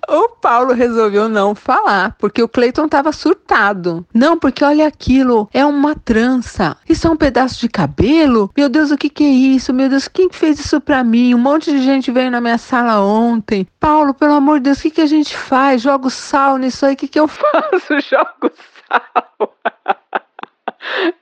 O 0.09 0.29
Paulo 0.29 0.73
resolveu 0.73 1.27
não 1.27 1.53
falar, 1.53 2.15
porque 2.17 2.41
o 2.41 2.47
Cleiton 2.47 2.85
estava 2.85 3.11
surtado. 3.11 4.07
Não, 4.13 4.39
porque 4.39 4.63
olha 4.63 4.87
aquilo, 4.87 5.49
é 5.53 5.65
uma 5.65 5.95
trança. 5.95 6.77
Isso 6.87 7.05
é 7.07 7.11
um 7.11 7.17
pedaço 7.17 7.59
de 7.59 7.67
cabelo? 7.67 8.49
Meu 8.55 8.69
Deus, 8.69 8.89
o 8.89 8.97
que, 8.97 9.09
que 9.09 9.25
é 9.25 9.27
isso? 9.27 9.73
Meu 9.73 9.89
Deus, 9.89 10.07
quem 10.07 10.29
fez 10.31 10.61
isso 10.61 10.79
pra 10.79 11.03
mim? 11.03 11.35
Um 11.35 11.37
monte 11.37 11.71
de 11.71 11.81
gente 11.81 12.09
veio 12.09 12.31
na 12.31 12.39
minha 12.39 12.57
sala 12.57 13.01
ontem. 13.01 13.67
Paulo, 13.81 14.13
pelo 14.13 14.33
amor 14.33 14.59
de 14.59 14.65
Deus, 14.65 14.79
o 14.79 14.83
que, 14.83 14.91
que 14.91 15.01
a 15.01 15.05
gente 15.05 15.35
faz? 15.35 15.81
Jogo 15.81 16.09
sal 16.09 16.55
nisso 16.55 16.85
aí, 16.85 16.93
o 16.93 16.97
que, 16.97 17.09
que 17.09 17.19
eu 17.19 17.27
faço? 17.27 17.99
Jogo 17.99 18.49
sal. 18.87 19.53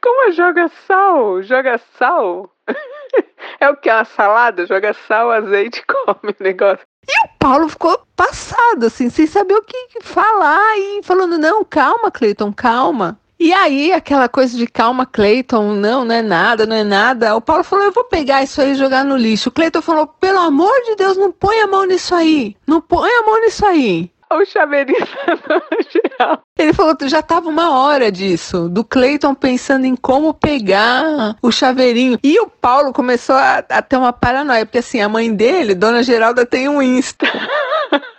Como 0.02 0.32
joga 0.32 0.70
sal? 0.88 1.42
Joga 1.44 1.80
sal? 1.98 2.52
É 3.60 3.70
o 3.70 3.78
que? 3.78 3.90
Uma 3.90 4.04
salada? 4.04 4.66
Joga 4.66 4.94
sal, 5.08 5.32
azeite 5.32 5.82
come 5.88 6.36
o 6.38 6.44
negócio. 6.44 6.86
E 7.08 7.26
o 7.26 7.30
Paulo 7.40 7.70
ficou 7.70 8.02
passado, 8.16 8.88
assim, 8.88 9.10
sem 9.10 9.28
saber 9.28 9.54
o 9.54 9.62
que 9.62 10.02
falar 10.02 10.78
e 10.78 11.02
falando: 11.04 11.38
não, 11.38 11.64
calma, 11.64 12.12
Cleiton, 12.12 12.52
calma. 12.52 13.18
E 13.40 13.54
aí, 13.54 13.92
aquela 13.94 14.28
coisa 14.28 14.58
de 14.58 14.66
calma, 14.66 15.06
Cleiton, 15.06 15.74
não, 15.74 16.04
não 16.04 16.16
é 16.16 16.22
nada, 16.22 16.66
não 16.66 16.76
é 16.76 16.84
nada. 16.84 17.36
O 17.36 17.42
Paulo 17.42 17.64
falou: 17.64 17.86
eu 17.86 17.92
vou 17.92 18.06
pegar 18.06 18.44
isso 18.44 18.62
aí 18.62 18.72
e 18.72 18.76
jogar 18.76 19.06
no 19.06 19.16
lixo. 19.16 19.50
O 19.50 19.52
Cleiton 19.52 19.82
falou: 19.82 20.08
pelo 20.08 20.40
amor 20.40 20.74
de 20.86 20.96
Deus, 20.96 21.16
não 21.16 21.32
põe 21.32 21.60
a 21.62 21.68
mão 21.68 21.86
nisso 21.86 22.14
aí. 22.14 22.58
Não 22.68 22.82
põe 22.82 23.10
a 23.10 23.24
mão 23.24 23.40
nisso 23.42 23.66
aí 23.66 24.12
o 24.32 24.46
chaveirinho 24.46 25.00
geral. 25.92 26.42
Ele 26.58 26.74
falou 26.74 26.96
que 26.96 27.08
já 27.08 27.22
tava 27.22 27.50
uma 27.50 27.80
hora 27.80 28.12
disso, 28.12 28.70
do 28.70 28.84
Cleiton 28.84 29.36
pensando 29.36 29.86
em 29.86 29.96
como 29.96 30.34
pegar 30.34 31.36
o 31.42 31.52
chaveirinho. 31.52 32.20
E 32.24 32.40
o 32.40 32.48
Paulo 32.48 32.94
começou 32.94 33.36
a, 33.36 33.58
a 33.70 33.82
ter 33.82 33.98
uma 33.98 34.14
paranoia, 34.14 34.66
porque 34.66 34.80
assim, 34.80 35.02
a 35.02 35.10
mãe 35.10 35.34
dele, 35.34 35.76
Dona 35.76 36.04
Geralda, 36.04 36.46
tem 36.46 36.68
um 36.68 36.82
Insta. 36.82 37.26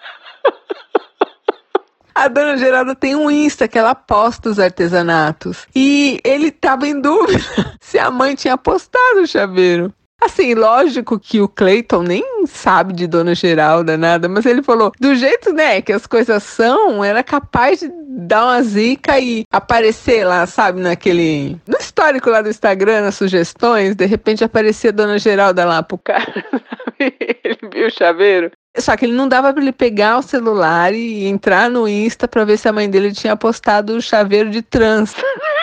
A 2.16 2.28
dona 2.28 2.56
Geralda 2.56 2.94
tem 2.94 3.14
um 3.14 3.30
Insta 3.30 3.68
que 3.68 3.78
ela 3.78 3.94
posta 3.94 4.48
os 4.48 4.58
artesanatos. 4.58 5.66
E 5.76 6.18
ele 6.24 6.50
tava 6.50 6.88
em 6.88 6.98
dúvida 6.98 7.44
se 7.78 7.98
a 7.98 8.10
mãe 8.10 8.34
tinha 8.34 8.56
postado 8.56 9.20
o 9.20 9.26
chaveiro. 9.26 9.92
Assim, 10.20 10.54
lógico 10.54 11.18
que 11.18 11.40
o 11.40 11.48
Clayton 11.48 12.02
nem 12.02 12.46
sabe 12.46 12.92
de 12.92 13.06
Dona 13.06 13.34
Geralda, 13.34 13.96
nada, 13.96 14.28
mas 14.28 14.46
ele 14.46 14.62
falou, 14.62 14.90
do 14.98 15.14
jeito, 15.14 15.52
né, 15.52 15.82
que 15.82 15.92
as 15.92 16.06
coisas 16.06 16.42
são, 16.42 17.04
era 17.04 17.22
capaz 17.22 17.80
de 17.80 17.90
dar 18.08 18.44
uma 18.44 18.62
zica 18.62 19.18
e 19.20 19.44
aparecer 19.52 20.24
lá, 20.24 20.46
sabe, 20.46 20.80
naquele... 20.80 21.58
No 21.66 21.76
histórico 21.78 22.30
lá 22.30 22.40
do 22.40 22.48
Instagram, 22.48 23.02
nas 23.02 23.14
sugestões, 23.14 23.94
de 23.94 24.06
repente 24.06 24.42
aparecia 24.42 24.92
Dona 24.92 25.18
Geralda 25.18 25.64
lá 25.64 25.82
pro 25.82 25.98
cara, 25.98 26.44
ele 26.98 27.58
viu 27.72 27.86
o 27.88 27.90
chaveiro. 27.90 28.50
Só 28.78 28.96
que 28.96 29.06
ele 29.06 29.14
não 29.14 29.28
dava 29.28 29.52
para 29.52 29.62
ele 29.62 29.72
pegar 29.72 30.18
o 30.18 30.22
celular 30.22 30.92
e 30.94 31.26
entrar 31.26 31.70
no 31.70 31.88
Insta 31.88 32.28
para 32.28 32.44
ver 32.44 32.58
se 32.58 32.68
a 32.68 32.72
mãe 32.72 32.88
dele 32.88 33.12
tinha 33.12 33.34
postado 33.36 33.96
o 33.96 34.02
chaveiro 34.02 34.50
de 34.50 34.62
trans. 34.62 35.14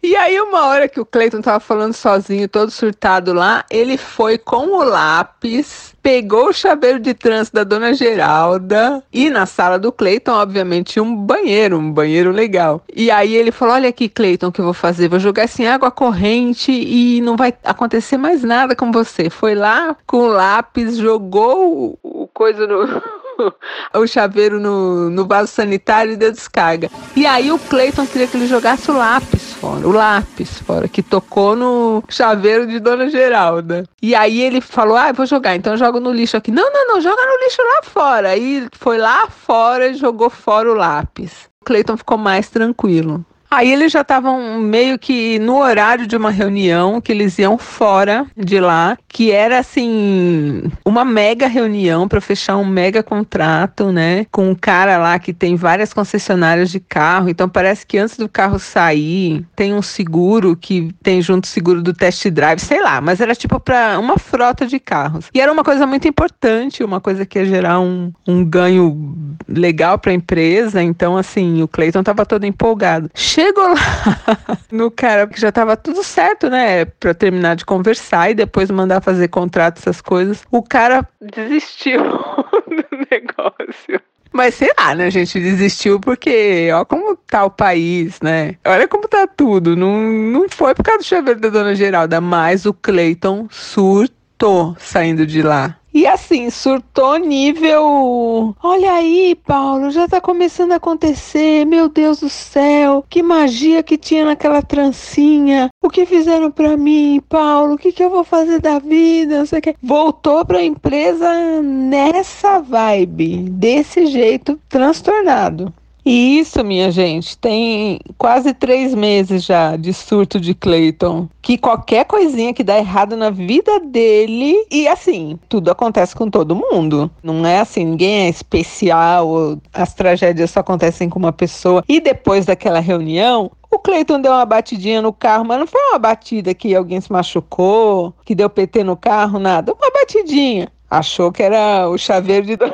E 0.00 0.14
aí, 0.14 0.40
uma 0.40 0.66
hora 0.66 0.88
que 0.88 1.00
o 1.00 1.04
Cleiton 1.04 1.40
tava 1.40 1.58
falando 1.58 1.92
sozinho, 1.92 2.48
todo 2.48 2.70
surtado 2.70 3.32
lá, 3.32 3.64
ele 3.68 3.98
foi 3.98 4.38
com 4.38 4.78
o 4.78 4.84
lápis, 4.84 5.92
pegou 6.00 6.50
o 6.50 6.52
chaveiro 6.52 7.00
de 7.00 7.12
trânsito 7.14 7.56
da 7.56 7.64
dona 7.64 7.92
Geralda 7.92 9.02
e 9.12 9.28
na 9.28 9.44
sala 9.44 9.76
do 9.76 9.90
Cleiton, 9.90 10.30
obviamente, 10.30 11.00
um 11.00 11.16
banheiro, 11.16 11.76
um 11.76 11.90
banheiro 11.90 12.30
legal. 12.30 12.80
E 12.94 13.10
aí 13.10 13.34
ele 13.34 13.50
falou: 13.50 13.74
Olha 13.74 13.88
aqui, 13.88 14.08
Cleiton, 14.08 14.46
o 14.46 14.52
que 14.52 14.60
eu 14.60 14.66
vou 14.66 14.74
fazer? 14.74 15.08
Vou 15.08 15.18
jogar 15.18 15.44
assim 15.44 15.66
água 15.66 15.90
corrente 15.90 16.70
e 16.70 17.20
não 17.20 17.36
vai 17.36 17.52
acontecer 17.64 18.16
mais 18.16 18.44
nada 18.44 18.76
com 18.76 18.92
você. 18.92 19.28
Foi 19.28 19.56
lá 19.56 19.96
com 20.06 20.18
o 20.18 20.28
lápis, 20.28 20.96
jogou 20.96 21.98
o 22.02 22.28
coisa 22.28 22.68
no 22.68 23.02
o 23.94 24.06
chaveiro 24.06 24.60
no, 24.60 25.10
no 25.10 25.26
vaso 25.26 25.52
sanitário 25.52 26.12
e 26.12 26.16
deu 26.16 26.30
descarga. 26.30 26.88
E 27.16 27.26
aí 27.26 27.50
o 27.50 27.58
Cleiton 27.58 28.06
queria 28.06 28.28
que 28.28 28.36
ele 28.36 28.46
jogasse 28.46 28.90
o 28.90 28.96
lápis 28.96 29.47
fora, 29.58 29.86
o 29.86 29.92
lápis 29.92 30.58
fora, 30.60 30.88
que 30.88 31.02
tocou 31.02 31.56
no 31.56 32.02
chaveiro 32.08 32.66
de 32.66 32.78
Dona 32.78 33.10
Geralda. 33.10 33.84
E 34.00 34.14
aí 34.14 34.40
ele 34.40 34.60
falou: 34.60 34.96
Ah, 34.96 35.12
vou 35.12 35.26
jogar, 35.26 35.56
então 35.56 35.74
eu 35.74 35.78
jogo 35.78 36.00
no 36.00 36.12
lixo 36.12 36.36
aqui. 36.36 36.50
Não, 36.50 36.72
não, 36.72 36.88
não, 36.88 37.00
joga 37.00 37.22
no 37.22 37.44
lixo 37.44 37.60
lá 37.62 37.82
fora. 37.82 38.30
Aí 38.30 38.66
foi 38.72 38.98
lá 38.98 39.28
fora 39.28 39.88
e 39.88 39.94
jogou 39.94 40.30
fora 40.30 40.70
o 40.70 40.74
lápis. 40.74 41.48
Cleiton 41.64 41.96
ficou 41.96 42.16
mais 42.16 42.48
tranquilo. 42.48 43.24
Aí 43.50 43.72
eles 43.72 43.90
já 43.90 44.02
estavam 44.02 44.58
meio 44.60 44.98
que 44.98 45.38
no 45.38 45.58
horário 45.58 46.06
de 46.06 46.16
uma 46.16 46.30
reunião 46.30 47.00
que 47.00 47.10
eles 47.10 47.38
iam 47.38 47.56
fora 47.56 48.26
de 48.36 48.60
lá, 48.60 48.96
que 49.08 49.30
era 49.30 49.58
assim, 49.58 50.70
uma 50.84 51.04
mega 51.04 51.46
reunião 51.46 52.06
para 52.06 52.20
fechar 52.20 52.56
um 52.56 52.66
mega 52.66 53.02
contrato, 53.02 53.90
né? 53.90 54.26
Com 54.30 54.50
um 54.50 54.54
cara 54.54 54.98
lá 54.98 55.18
que 55.18 55.32
tem 55.32 55.56
várias 55.56 55.94
concessionárias 55.94 56.70
de 56.70 56.78
carro. 56.78 57.28
Então 57.28 57.48
parece 57.48 57.86
que 57.86 57.96
antes 57.96 58.18
do 58.18 58.28
carro 58.28 58.58
sair, 58.58 59.46
tem 59.56 59.72
um 59.72 59.82
seguro 59.82 60.54
que 60.54 60.94
tem 61.02 61.22
junto 61.22 61.46
seguro 61.46 61.82
do 61.82 61.94
test 61.94 62.28
drive, 62.28 62.60
sei 62.60 62.82
lá, 62.82 63.00
mas 63.00 63.20
era 63.20 63.34
tipo 63.34 63.58
para 63.58 63.98
uma 63.98 64.18
frota 64.18 64.66
de 64.66 64.78
carros. 64.78 65.30
E 65.32 65.40
era 65.40 65.50
uma 65.50 65.64
coisa 65.64 65.86
muito 65.86 66.06
importante, 66.06 66.84
uma 66.84 67.00
coisa 67.00 67.24
que 67.24 67.38
ia 67.38 67.46
gerar 67.46 67.80
um, 67.80 68.12
um 68.26 68.44
ganho 68.44 69.36
legal 69.48 69.98
para 69.98 70.12
a 70.12 70.14
empresa. 70.14 70.82
Então, 70.82 71.16
assim, 71.16 71.62
o 71.62 71.68
Clayton 71.68 72.02
tava 72.02 72.26
todo 72.26 72.44
empolgado. 72.44 73.10
Chegou 73.38 73.68
lá 73.68 74.58
no 74.72 74.90
cara, 74.90 75.24
que 75.28 75.40
já 75.40 75.52
tava 75.52 75.76
tudo 75.76 76.02
certo, 76.02 76.50
né? 76.50 76.86
Pra 76.86 77.14
terminar 77.14 77.54
de 77.54 77.64
conversar 77.64 78.32
e 78.32 78.34
depois 78.34 78.68
mandar 78.68 79.00
fazer 79.00 79.28
contrato, 79.28 79.78
essas 79.78 80.00
coisas. 80.00 80.42
O 80.50 80.60
cara 80.60 81.08
desistiu 81.20 82.02
do 82.66 83.06
negócio. 83.08 84.00
Mas 84.32 84.56
sei 84.56 84.70
lá, 84.76 84.92
né, 84.92 85.08
gente? 85.08 85.38
Desistiu 85.38 86.00
porque, 86.00 86.68
ó, 86.74 86.84
como 86.84 87.16
tá 87.16 87.44
o 87.44 87.50
país, 87.50 88.20
né? 88.20 88.56
Olha 88.66 88.88
como 88.88 89.06
tá 89.06 89.24
tudo. 89.28 89.76
Não, 89.76 90.00
não 90.00 90.48
foi 90.48 90.74
por 90.74 90.82
causa 90.82 90.98
do 90.98 91.04
chaveiro 91.04 91.38
da 91.38 91.48
dona 91.48 91.76
Geralda, 91.76 92.20
mas 92.20 92.66
o 92.66 92.74
Clayton 92.74 93.46
surtou 93.50 94.74
saindo 94.80 95.24
de 95.24 95.42
lá. 95.42 95.77
E 95.92 96.06
assim, 96.06 96.50
surtou 96.50 97.16
nível. 97.16 98.54
Olha 98.62 98.92
aí, 98.92 99.34
Paulo, 99.34 99.90
já 99.90 100.06
tá 100.06 100.20
começando 100.20 100.72
a 100.72 100.76
acontecer. 100.76 101.64
Meu 101.64 101.88
Deus 101.88 102.20
do 102.20 102.28
céu, 102.28 103.04
que 103.08 103.22
magia 103.22 103.82
que 103.82 103.96
tinha 103.96 104.24
naquela 104.24 104.62
trancinha. 104.62 105.68
O 105.82 105.88
que 105.88 106.04
fizeram 106.04 106.50
para 106.50 106.76
mim, 106.76 107.20
Paulo? 107.28 107.74
O 107.74 107.78
que, 107.78 107.92
que 107.92 108.04
eu 108.04 108.10
vou 108.10 108.24
fazer 108.24 108.60
da 108.60 108.78
vida? 108.78 109.38
Não 109.38 109.46
sei 109.46 109.58
o 109.58 109.62
que. 109.62 109.76
Voltou 109.82 110.44
pra 110.44 110.62
empresa 110.62 111.62
nessa 111.62 112.60
vibe, 112.60 113.48
desse 113.50 114.06
jeito, 114.06 114.60
transtornado. 114.68 115.72
E 116.08 116.38
isso, 116.38 116.64
minha 116.64 116.90
gente, 116.90 117.36
tem 117.36 118.00
quase 118.16 118.54
três 118.54 118.94
meses 118.94 119.44
já 119.44 119.76
de 119.76 119.92
surto 119.92 120.40
de 120.40 120.54
Clayton. 120.54 121.28
Que 121.42 121.58
qualquer 121.58 122.06
coisinha 122.06 122.54
que 122.54 122.64
dá 122.64 122.78
errado 122.78 123.14
na 123.14 123.28
vida 123.28 123.78
dele, 123.78 124.56
e 124.70 124.88
assim, 124.88 125.38
tudo 125.50 125.70
acontece 125.70 126.16
com 126.16 126.30
todo 126.30 126.56
mundo. 126.56 127.10
Não 127.22 127.44
é 127.44 127.60
assim, 127.60 127.84
ninguém 127.84 128.22
é 128.22 128.28
especial, 128.30 129.58
as 129.70 129.92
tragédias 129.92 130.50
só 130.50 130.60
acontecem 130.60 131.10
com 131.10 131.18
uma 131.18 131.30
pessoa. 131.30 131.84
E 131.86 132.00
depois 132.00 132.46
daquela 132.46 132.80
reunião, 132.80 133.50
o 133.70 133.78
Cleiton 133.78 134.18
deu 134.18 134.32
uma 134.32 134.46
batidinha 134.46 135.02
no 135.02 135.12
carro, 135.12 135.44
mas 135.44 135.58
não 135.58 135.66
foi 135.66 135.90
uma 135.90 135.98
batida 135.98 136.54
que 136.54 136.74
alguém 136.74 137.02
se 137.02 137.12
machucou, 137.12 138.14
que 138.24 138.34
deu 138.34 138.48
PT 138.48 138.82
no 138.82 138.96
carro, 138.96 139.38
nada. 139.38 139.74
Uma 139.74 139.90
batidinha. 139.90 140.68
Achou 140.90 141.30
que 141.30 141.42
era 141.42 141.86
o 141.86 141.98
chaveiro 141.98 142.46
de 142.46 142.56
Dona 142.56 142.72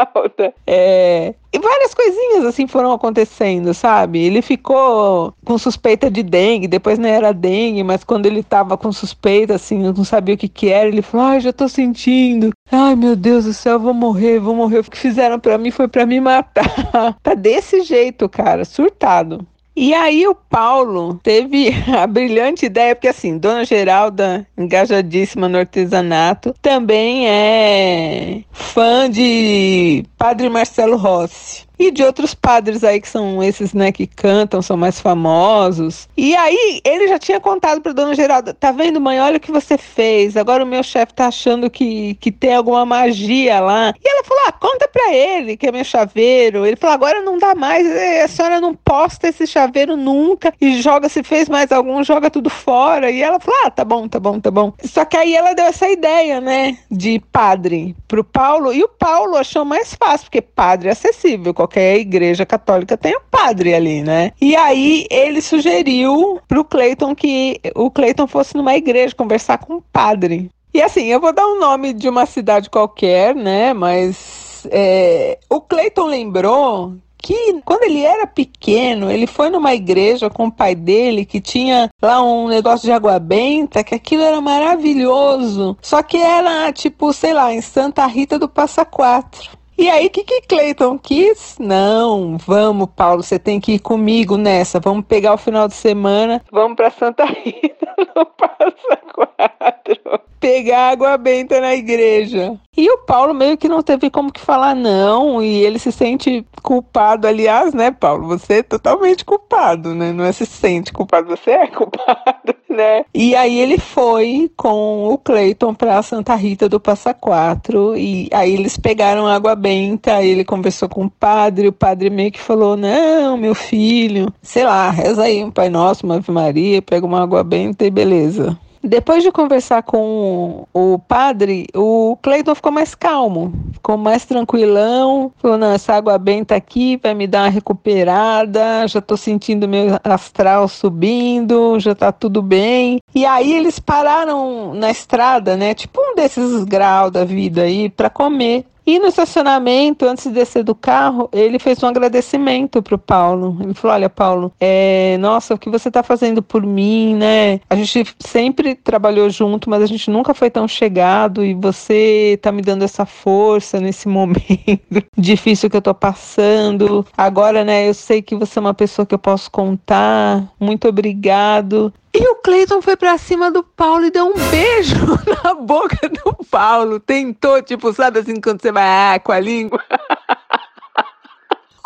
Geralda. 0.00 0.54
É... 0.66 1.34
E 1.52 1.58
várias 1.58 1.92
coisinhas 1.92 2.44
assim 2.44 2.66
foram 2.66 2.92
acontecendo, 2.92 3.74
sabe? 3.74 4.20
Ele 4.20 4.40
ficou 4.40 5.34
com 5.44 5.58
suspeita 5.58 6.08
de 6.08 6.22
dengue, 6.22 6.68
depois 6.68 6.98
não 6.98 7.08
era 7.08 7.32
dengue, 7.32 7.82
mas 7.82 8.04
quando 8.04 8.26
ele 8.26 8.42
tava 8.42 8.78
com 8.78 8.92
suspeita, 8.92 9.54
assim, 9.54 9.78
não 9.78 10.04
sabia 10.04 10.36
o 10.36 10.38
que 10.38 10.48
que 10.48 10.68
era, 10.68 10.88
ele 10.88 11.02
falou, 11.02 11.26
ai, 11.26 11.40
já 11.40 11.52
tô 11.52 11.68
sentindo. 11.68 12.50
Ai, 12.70 12.94
meu 12.94 13.16
Deus 13.16 13.46
do 13.46 13.52
céu, 13.52 13.80
vou 13.80 13.92
morrer, 13.92 14.38
vou 14.38 14.54
morrer. 14.54 14.78
O 14.78 14.84
que 14.84 14.96
fizeram 14.96 15.40
para 15.40 15.58
mim 15.58 15.72
foi 15.72 15.88
para 15.88 16.06
me 16.06 16.20
matar. 16.20 16.64
tá 17.20 17.34
desse 17.34 17.82
jeito, 17.82 18.28
cara, 18.28 18.64
surtado. 18.64 19.44
E 19.82 19.94
aí 19.94 20.28
o 20.28 20.34
Paulo 20.34 21.18
teve 21.22 21.70
a 21.96 22.06
brilhante 22.06 22.66
ideia, 22.66 22.94
porque 22.94 23.08
assim, 23.08 23.38
Dona 23.38 23.64
Geralda, 23.64 24.46
engajadíssima 24.54 25.48
no 25.48 25.56
artesanato, 25.56 26.54
também 26.60 27.26
é 27.26 28.44
fã 28.52 29.08
de 29.08 30.04
Padre 30.18 30.50
Marcelo 30.50 30.98
Rossi 30.98 31.69
e 31.80 31.90
de 31.90 32.04
outros 32.04 32.34
padres 32.34 32.84
aí 32.84 33.00
que 33.00 33.08
são 33.08 33.42
esses, 33.42 33.72
né, 33.72 33.90
que 33.90 34.06
cantam, 34.06 34.60
são 34.60 34.76
mais 34.76 35.00
famosos. 35.00 36.06
E 36.14 36.36
aí 36.36 36.82
ele 36.84 37.08
já 37.08 37.18
tinha 37.18 37.40
contado 37.40 37.80
para 37.80 37.94
dona 37.94 38.14
Geralda, 38.14 38.52
tá 38.52 38.70
vendo, 38.70 39.00
mãe, 39.00 39.18
olha 39.18 39.38
o 39.38 39.40
que 39.40 39.50
você 39.50 39.78
fez. 39.78 40.36
Agora 40.36 40.62
o 40.62 40.66
meu 40.66 40.82
chefe 40.82 41.14
tá 41.14 41.28
achando 41.28 41.70
que, 41.70 42.16
que 42.20 42.30
tem 42.30 42.54
alguma 42.54 42.84
magia 42.84 43.60
lá. 43.60 43.94
E 44.04 44.08
ela 44.08 44.22
falou: 44.24 44.42
"Ah, 44.46 44.52
conta 44.52 44.86
para 44.88 45.14
ele 45.14 45.56
que 45.56 45.66
é 45.66 45.72
meu 45.72 45.82
chaveiro". 45.84 46.66
Ele 46.66 46.76
falou: 46.76 46.94
"Agora 46.94 47.22
não 47.22 47.38
dá 47.38 47.54
mais, 47.54 47.86
é, 47.86 48.24
a 48.24 48.28
senhora 48.28 48.60
não 48.60 48.74
posta 48.74 49.28
esse 49.28 49.46
chaveiro 49.46 49.96
nunca 49.96 50.52
e 50.60 50.82
joga 50.82 51.08
se 51.08 51.22
fez 51.22 51.48
mais 51.48 51.72
algum, 51.72 52.04
joga 52.04 52.30
tudo 52.30 52.50
fora". 52.50 53.10
E 53.10 53.22
ela 53.22 53.40
falou: 53.40 53.58
"Ah, 53.64 53.70
tá 53.70 53.84
bom, 53.86 54.06
tá 54.06 54.20
bom, 54.20 54.38
tá 54.38 54.50
bom". 54.50 54.74
Só 54.84 55.06
que 55.06 55.16
aí 55.16 55.34
ela 55.34 55.54
deu 55.54 55.64
essa 55.64 55.88
ideia, 55.88 56.42
né, 56.42 56.76
de 56.90 57.18
padre 57.32 57.96
pro 58.06 58.22
Paulo, 58.22 58.70
e 58.70 58.82
o 58.82 58.88
Paulo 58.88 59.36
achou 59.36 59.64
mais 59.64 59.94
fácil, 59.94 60.26
porque 60.26 60.42
padre 60.42 60.88
é 60.88 60.92
acessível, 60.92 61.54
qualquer 61.54 61.69
igreja 61.78 62.46
católica 62.46 62.96
tem 62.96 63.16
um 63.16 63.22
padre 63.30 63.74
ali, 63.74 64.02
né? 64.02 64.32
E 64.40 64.56
aí 64.56 65.06
ele 65.10 65.40
sugeriu 65.40 66.40
pro 66.48 66.64
Cleiton 66.64 67.14
que 67.14 67.60
o 67.74 67.90
Cleiton 67.90 68.26
fosse 68.26 68.56
numa 68.56 68.74
igreja 68.74 69.14
conversar 69.14 69.58
com 69.58 69.74
um 69.74 69.82
padre. 69.92 70.50
E 70.72 70.80
assim, 70.80 71.06
eu 71.06 71.20
vou 71.20 71.32
dar 71.32 71.46
um 71.46 71.58
nome 71.58 71.92
de 71.92 72.08
uma 72.08 72.26
cidade 72.26 72.70
qualquer, 72.70 73.34
né? 73.34 73.74
Mas 73.74 74.66
é, 74.70 75.38
o 75.48 75.60
Cleiton 75.60 76.06
lembrou 76.06 76.94
que 77.22 77.60
quando 77.64 77.82
ele 77.82 78.02
era 78.02 78.26
pequeno, 78.26 79.10
ele 79.10 79.26
foi 79.26 79.50
numa 79.50 79.74
igreja 79.74 80.30
com 80.30 80.46
o 80.46 80.52
pai 80.52 80.74
dele 80.74 81.24
que 81.24 81.40
tinha 81.40 81.90
lá 82.00 82.22
um 82.22 82.48
negócio 82.48 82.86
de 82.86 82.92
água 82.92 83.18
benta, 83.18 83.84
que 83.84 83.94
aquilo 83.94 84.22
era 84.22 84.40
maravilhoso. 84.40 85.76
Só 85.82 86.02
que 86.02 86.16
era 86.16 86.72
tipo, 86.72 87.12
sei 87.12 87.34
lá, 87.34 87.52
em 87.52 87.60
Santa 87.60 88.06
Rita 88.06 88.38
do 88.38 88.48
Passa 88.48 88.84
Quatro. 88.84 89.59
E 89.80 89.88
aí, 89.88 90.08
o 90.08 90.10
que, 90.10 90.24
que 90.24 90.42
Cleiton 90.42 90.98
quis? 90.98 91.56
Não, 91.58 92.36
vamos, 92.36 92.86
Paulo, 92.94 93.22
você 93.22 93.38
tem 93.38 93.58
que 93.58 93.72
ir 93.72 93.78
comigo 93.78 94.36
nessa. 94.36 94.78
Vamos 94.78 95.06
pegar 95.06 95.32
o 95.32 95.38
final 95.38 95.66
de 95.66 95.72
semana, 95.72 96.42
vamos 96.52 96.76
para 96.76 96.90
Santa 96.90 97.24
Rita 97.24 97.88
no 98.14 98.26
Passa 98.26 98.98
Quatro. 99.14 100.20
Pegar 100.38 100.90
água 100.90 101.16
benta 101.16 101.62
na 101.62 101.74
igreja. 101.74 102.58
E 102.76 102.90
o 102.90 102.98
Paulo 102.98 103.34
meio 103.34 103.58
que 103.58 103.68
não 103.68 103.82
teve 103.82 104.08
como 104.08 104.32
que 104.32 104.40
falar 104.40 104.74
não, 104.74 105.42
e 105.42 105.62
ele 105.64 105.78
se 105.78 105.92
sente 105.92 106.46
culpado, 106.62 107.26
aliás, 107.26 107.74
né, 107.74 107.90
Paulo? 107.90 108.28
Você 108.28 108.54
é 108.54 108.62
totalmente 108.62 109.24
culpado, 109.24 109.94
né? 109.94 110.12
Não 110.12 110.24
é 110.24 110.32
se 110.32 110.46
sente 110.46 110.92
culpado, 110.92 111.28
você 111.28 111.50
é 111.50 111.66
culpado, 111.66 112.54
né? 112.70 113.04
E 113.12 113.34
aí 113.34 113.58
ele 113.58 113.76
foi 113.76 114.50
com 114.56 115.04
o 115.08 115.18
Cleiton 115.18 115.74
para 115.74 116.02
Santa 116.02 116.34
Rita 116.34 116.68
do 116.68 116.80
Passa 116.80 117.12
Quatro, 117.12 117.96
e 117.96 118.30
aí 118.32 118.54
eles 118.54 118.78
pegaram 118.78 119.26
água 119.26 119.54
benta, 119.54 119.69
ele 119.70 120.44
conversou 120.44 120.88
com 120.88 121.04
o 121.04 121.10
padre, 121.10 121.68
o 121.68 121.72
padre 121.72 122.10
meio 122.10 122.32
que 122.32 122.40
falou: 122.40 122.76
Não, 122.76 123.36
meu 123.36 123.54
filho, 123.54 124.32
sei 124.42 124.64
lá, 124.64 124.90
reza 124.90 125.22
aí 125.22 125.42
um 125.42 125.50
Pai 125.50 125.68
Nosso, 125.68 126.04
uma 126.04 126.16
Ave 126.16 126.30
Maria, 126.30 126.82
pega 126.82 127.06
uma 127.06 127.22
água 127.22 127.42
benta 127.42 127.84
e 127.84 127.90
beleza. 127.90 128.58
Depois 128.82 129.22
de 129.22 129.30
conversar 129.30 129.82
com 129.82 130.66
o 130.72 130.98
padre, 130.98 131.66
o 131.74 132.16
Cleiton 132.22 132.54
ficou 132.54 132.72
mais 132.72 132.94
calmo, 132.94 133.52
ficou 133.74 133.98
mais 133.98 134.24
tranquilão. 134.24 135.30
Falou: 135.36 135.58
não, 135.58 135.72
essa 135.72 135.92
água 135.92 136.16
benta 136.16 136.56
aqui 136.56 136.98
vai 137.02 137.12
me 137.12 137.26
dar 137.26 137.42
uma 137.42 137.50
recuperada. 137.50 138.88
Já 138.88 139.02
tô 139.02 139.18
sentindo 139.18 139.68
meu 139.68 139.98
astral 140.02 140.66
subindo, 140.66 141.78
já 141.78 141.94
tá 141.94 142.10
tudo 142.10 142.40
bem. 142.40 143.00
E 143.14 143.26
aí 143.26 143.52
eles 143.52 143.78
pararam 143.78 144.72
na 144.74 144.90
estrada, 144.90 145.56
né? 145.58 145.74
Tipo 145.74 146.00
um 146.00 146.14
desses 146.14 146.64
graus 146.64 147.10
da 147.10 147.24
vida 147.24 147.62
aí, 147.62 147.90
para 147.90 148.08
comer. 148.08 148.64
E 148.90 148.98
no 148.98 149.06
estacionamento, 149.06 150.04
antes 150.04 150.24
de 150.24 150.32
descer 150.32 150.64
do 150.64 150.74
carro, 150.74 151.28
ele 151.32 151.60
fez 151.60 151.80
um 151.80 151.86
agradecimento 151.86 152.82
pro 152.82 152.98
Paulo. 152.98 153.56
Ele 153.60 153.72
falou: 153.72 153.94
Olha, 153.94 154.10
Paulo, 154.10 154.52
é, 154.58 155.16
nossa, 155.18 155.54
o 155.54 155.58
que 155.58 155.70
você 155.70 155.92
tá 155.92 156.02
fazendo 156.02 156.42
por 156.42 156.66
mim, 156.66 157.14
né? 157.14 157.60
A 157.70 157.76
gente 157.76 158.04
sempre 158.18 158.74
trabalhou 158.74 159.30
junto, 159.30 159.70
mas 159.70 159.80
a 159.80 159.86
gente 159.86 160.10
nunca 160.10 160.34
foi 160.34 160.50
tão 160.50 160.66
chegado 160.66 161.44
e 161.44 161.54
você 161.54 162.36
tá 162.42 162.50
me 162.50 162.62
dando 162.62 162.82
essa 162.82 163.06
força 163.06 163.78
nesse 163.78 164.08
momento 164.10 165.06
difícil 165.16 165.70
que 165.70 165.76
eu 165.76 165.82
tô 165.82 165.94
passando. 165.94 167.06
Agora, 167.16 167.64
né, 167.64 167.88
eu 167.88 167.94
sei 167.94 168.20
que 168.20 168.34
você 168.34 168.58
é 168.58 168.60
uma 168.60 168.74
pessoa 168.74 169.06
que 169.06 169.14
eu 169.14 169.20
posso 169.20 169.48
contar. 169.52 170.52
Muito 170.58 170.88
obrigado. 170.88 171.94
E 172.12 172.28
o 172.28 172.36
Cleiton 172.36 172.82
foi 172.82 172.96
pra 172.96 173.16
cima 173.16 173.50
do 173.50 173.62
Paulo 173.62 174.04
e 174.04 174.10
deu 174.10 174.26
um 174.26 174.50
beijo 174.50 174.96
na 175.44 175.54
boca 175.54 176.08
do 176.08 176.36
Paulo. 176.50 176.98
Tentou, 176.98 177.62
tipo, 177.62 177.92
sabe 177.92 178.18
assim, 178.18 178.40
quando 178.40 178.60
você 178.60 178.72
vai 178.72 179.18
bah, 179.18 179.20
com 179.20 179.32
a 179.32 179.38
língua. 179.38 179.80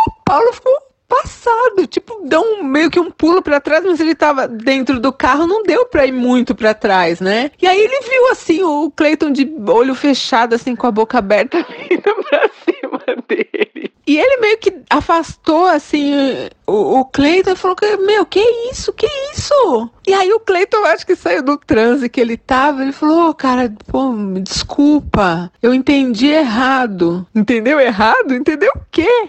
o 0.09 0.25
Paulo 0.25 0.53
ficou 0.53 0.73
passado, 1.07 1.87
tipo, 1.87 2.23
deu 2.25 2.41
um, 2.41 2.63
meio 2.65 2.91
que 2.91 2.99
um 2.99 3.11
pulo 3.11 3.43
para 3.43 3.61
trás, 3.61 3.85
mas 3.85 4.01
ele 4.01 4.15
tava 4.15 4.49
dentro 4.49 4.99
do 4.99 5.13
carro, 5.13 5.47
não 5.47 5.63
deu 5.63 5.87
para 5.87 6.07
ir 6.07 6.13
muito 6.13 6.55
para 6.55 6.75
trás, 6.75 7.21
né? 7.21 7.51
E 7.61 7.67
aí 7.67 7.81
ele 7.81 8.01
viu 8.01 8.31
assim 8.31 8.63
o 8.63 8.91
Clayton 8.91 9.31
de 9.31 9.49
olho 9.69 9.95
fechado 9.95 10.55
assim 10.55 10.75
com 10.75 10.87
a 10.87 10.91
boca 10.91 11.19
aberta 11.19 11.59
vindo 11.89 12.03
pra 12.03 12.51
cima 12.65 13.01
dele. 13.29 13.93
E 14.07 14.19
ele 14.19 14.34
afastou 14.99 15.67
assim 15.67 16.13
o, 16.67 17.01
o 17.01 17.05
Cleiton 17.07 17.51
e 17.51 17.57
falou 17.57 17.77
que, 17.77 17.97
meu, 17.97 18.25
que 18.25 18.41
isso? 18.71 18.93
Que 18.93 19.09
isso? 19.33 19.91
E 20.07 20.15
aí 20.15 20.33
o 20.33 20.41
Cleiton 20.41 20.85
acho 20.85 21.05
que 21.05 21.17
saiu 21.17 21.43
do 21.43 21.57
transe 21.57 22.09
que 22.09 22.21
ele 22.21 22.37
tava, 22.37 22.83
ele 22.83 22.93
falou, 22.93 23.31
oh, 23.31 23.35
cara, 23.35 23.73
pô, 23.87 24.11
me 24.11 24.41
desculpa, 24.41 25.51
eu 25.63 25.75
entendi 25.75 26.29
errado. 26.29 27.27
Entendeu 27.35 27.81
errado? 27.81 28.35
Entendeu 28.35 28.71
o 28.77 28.81
quê? 28.91 29.29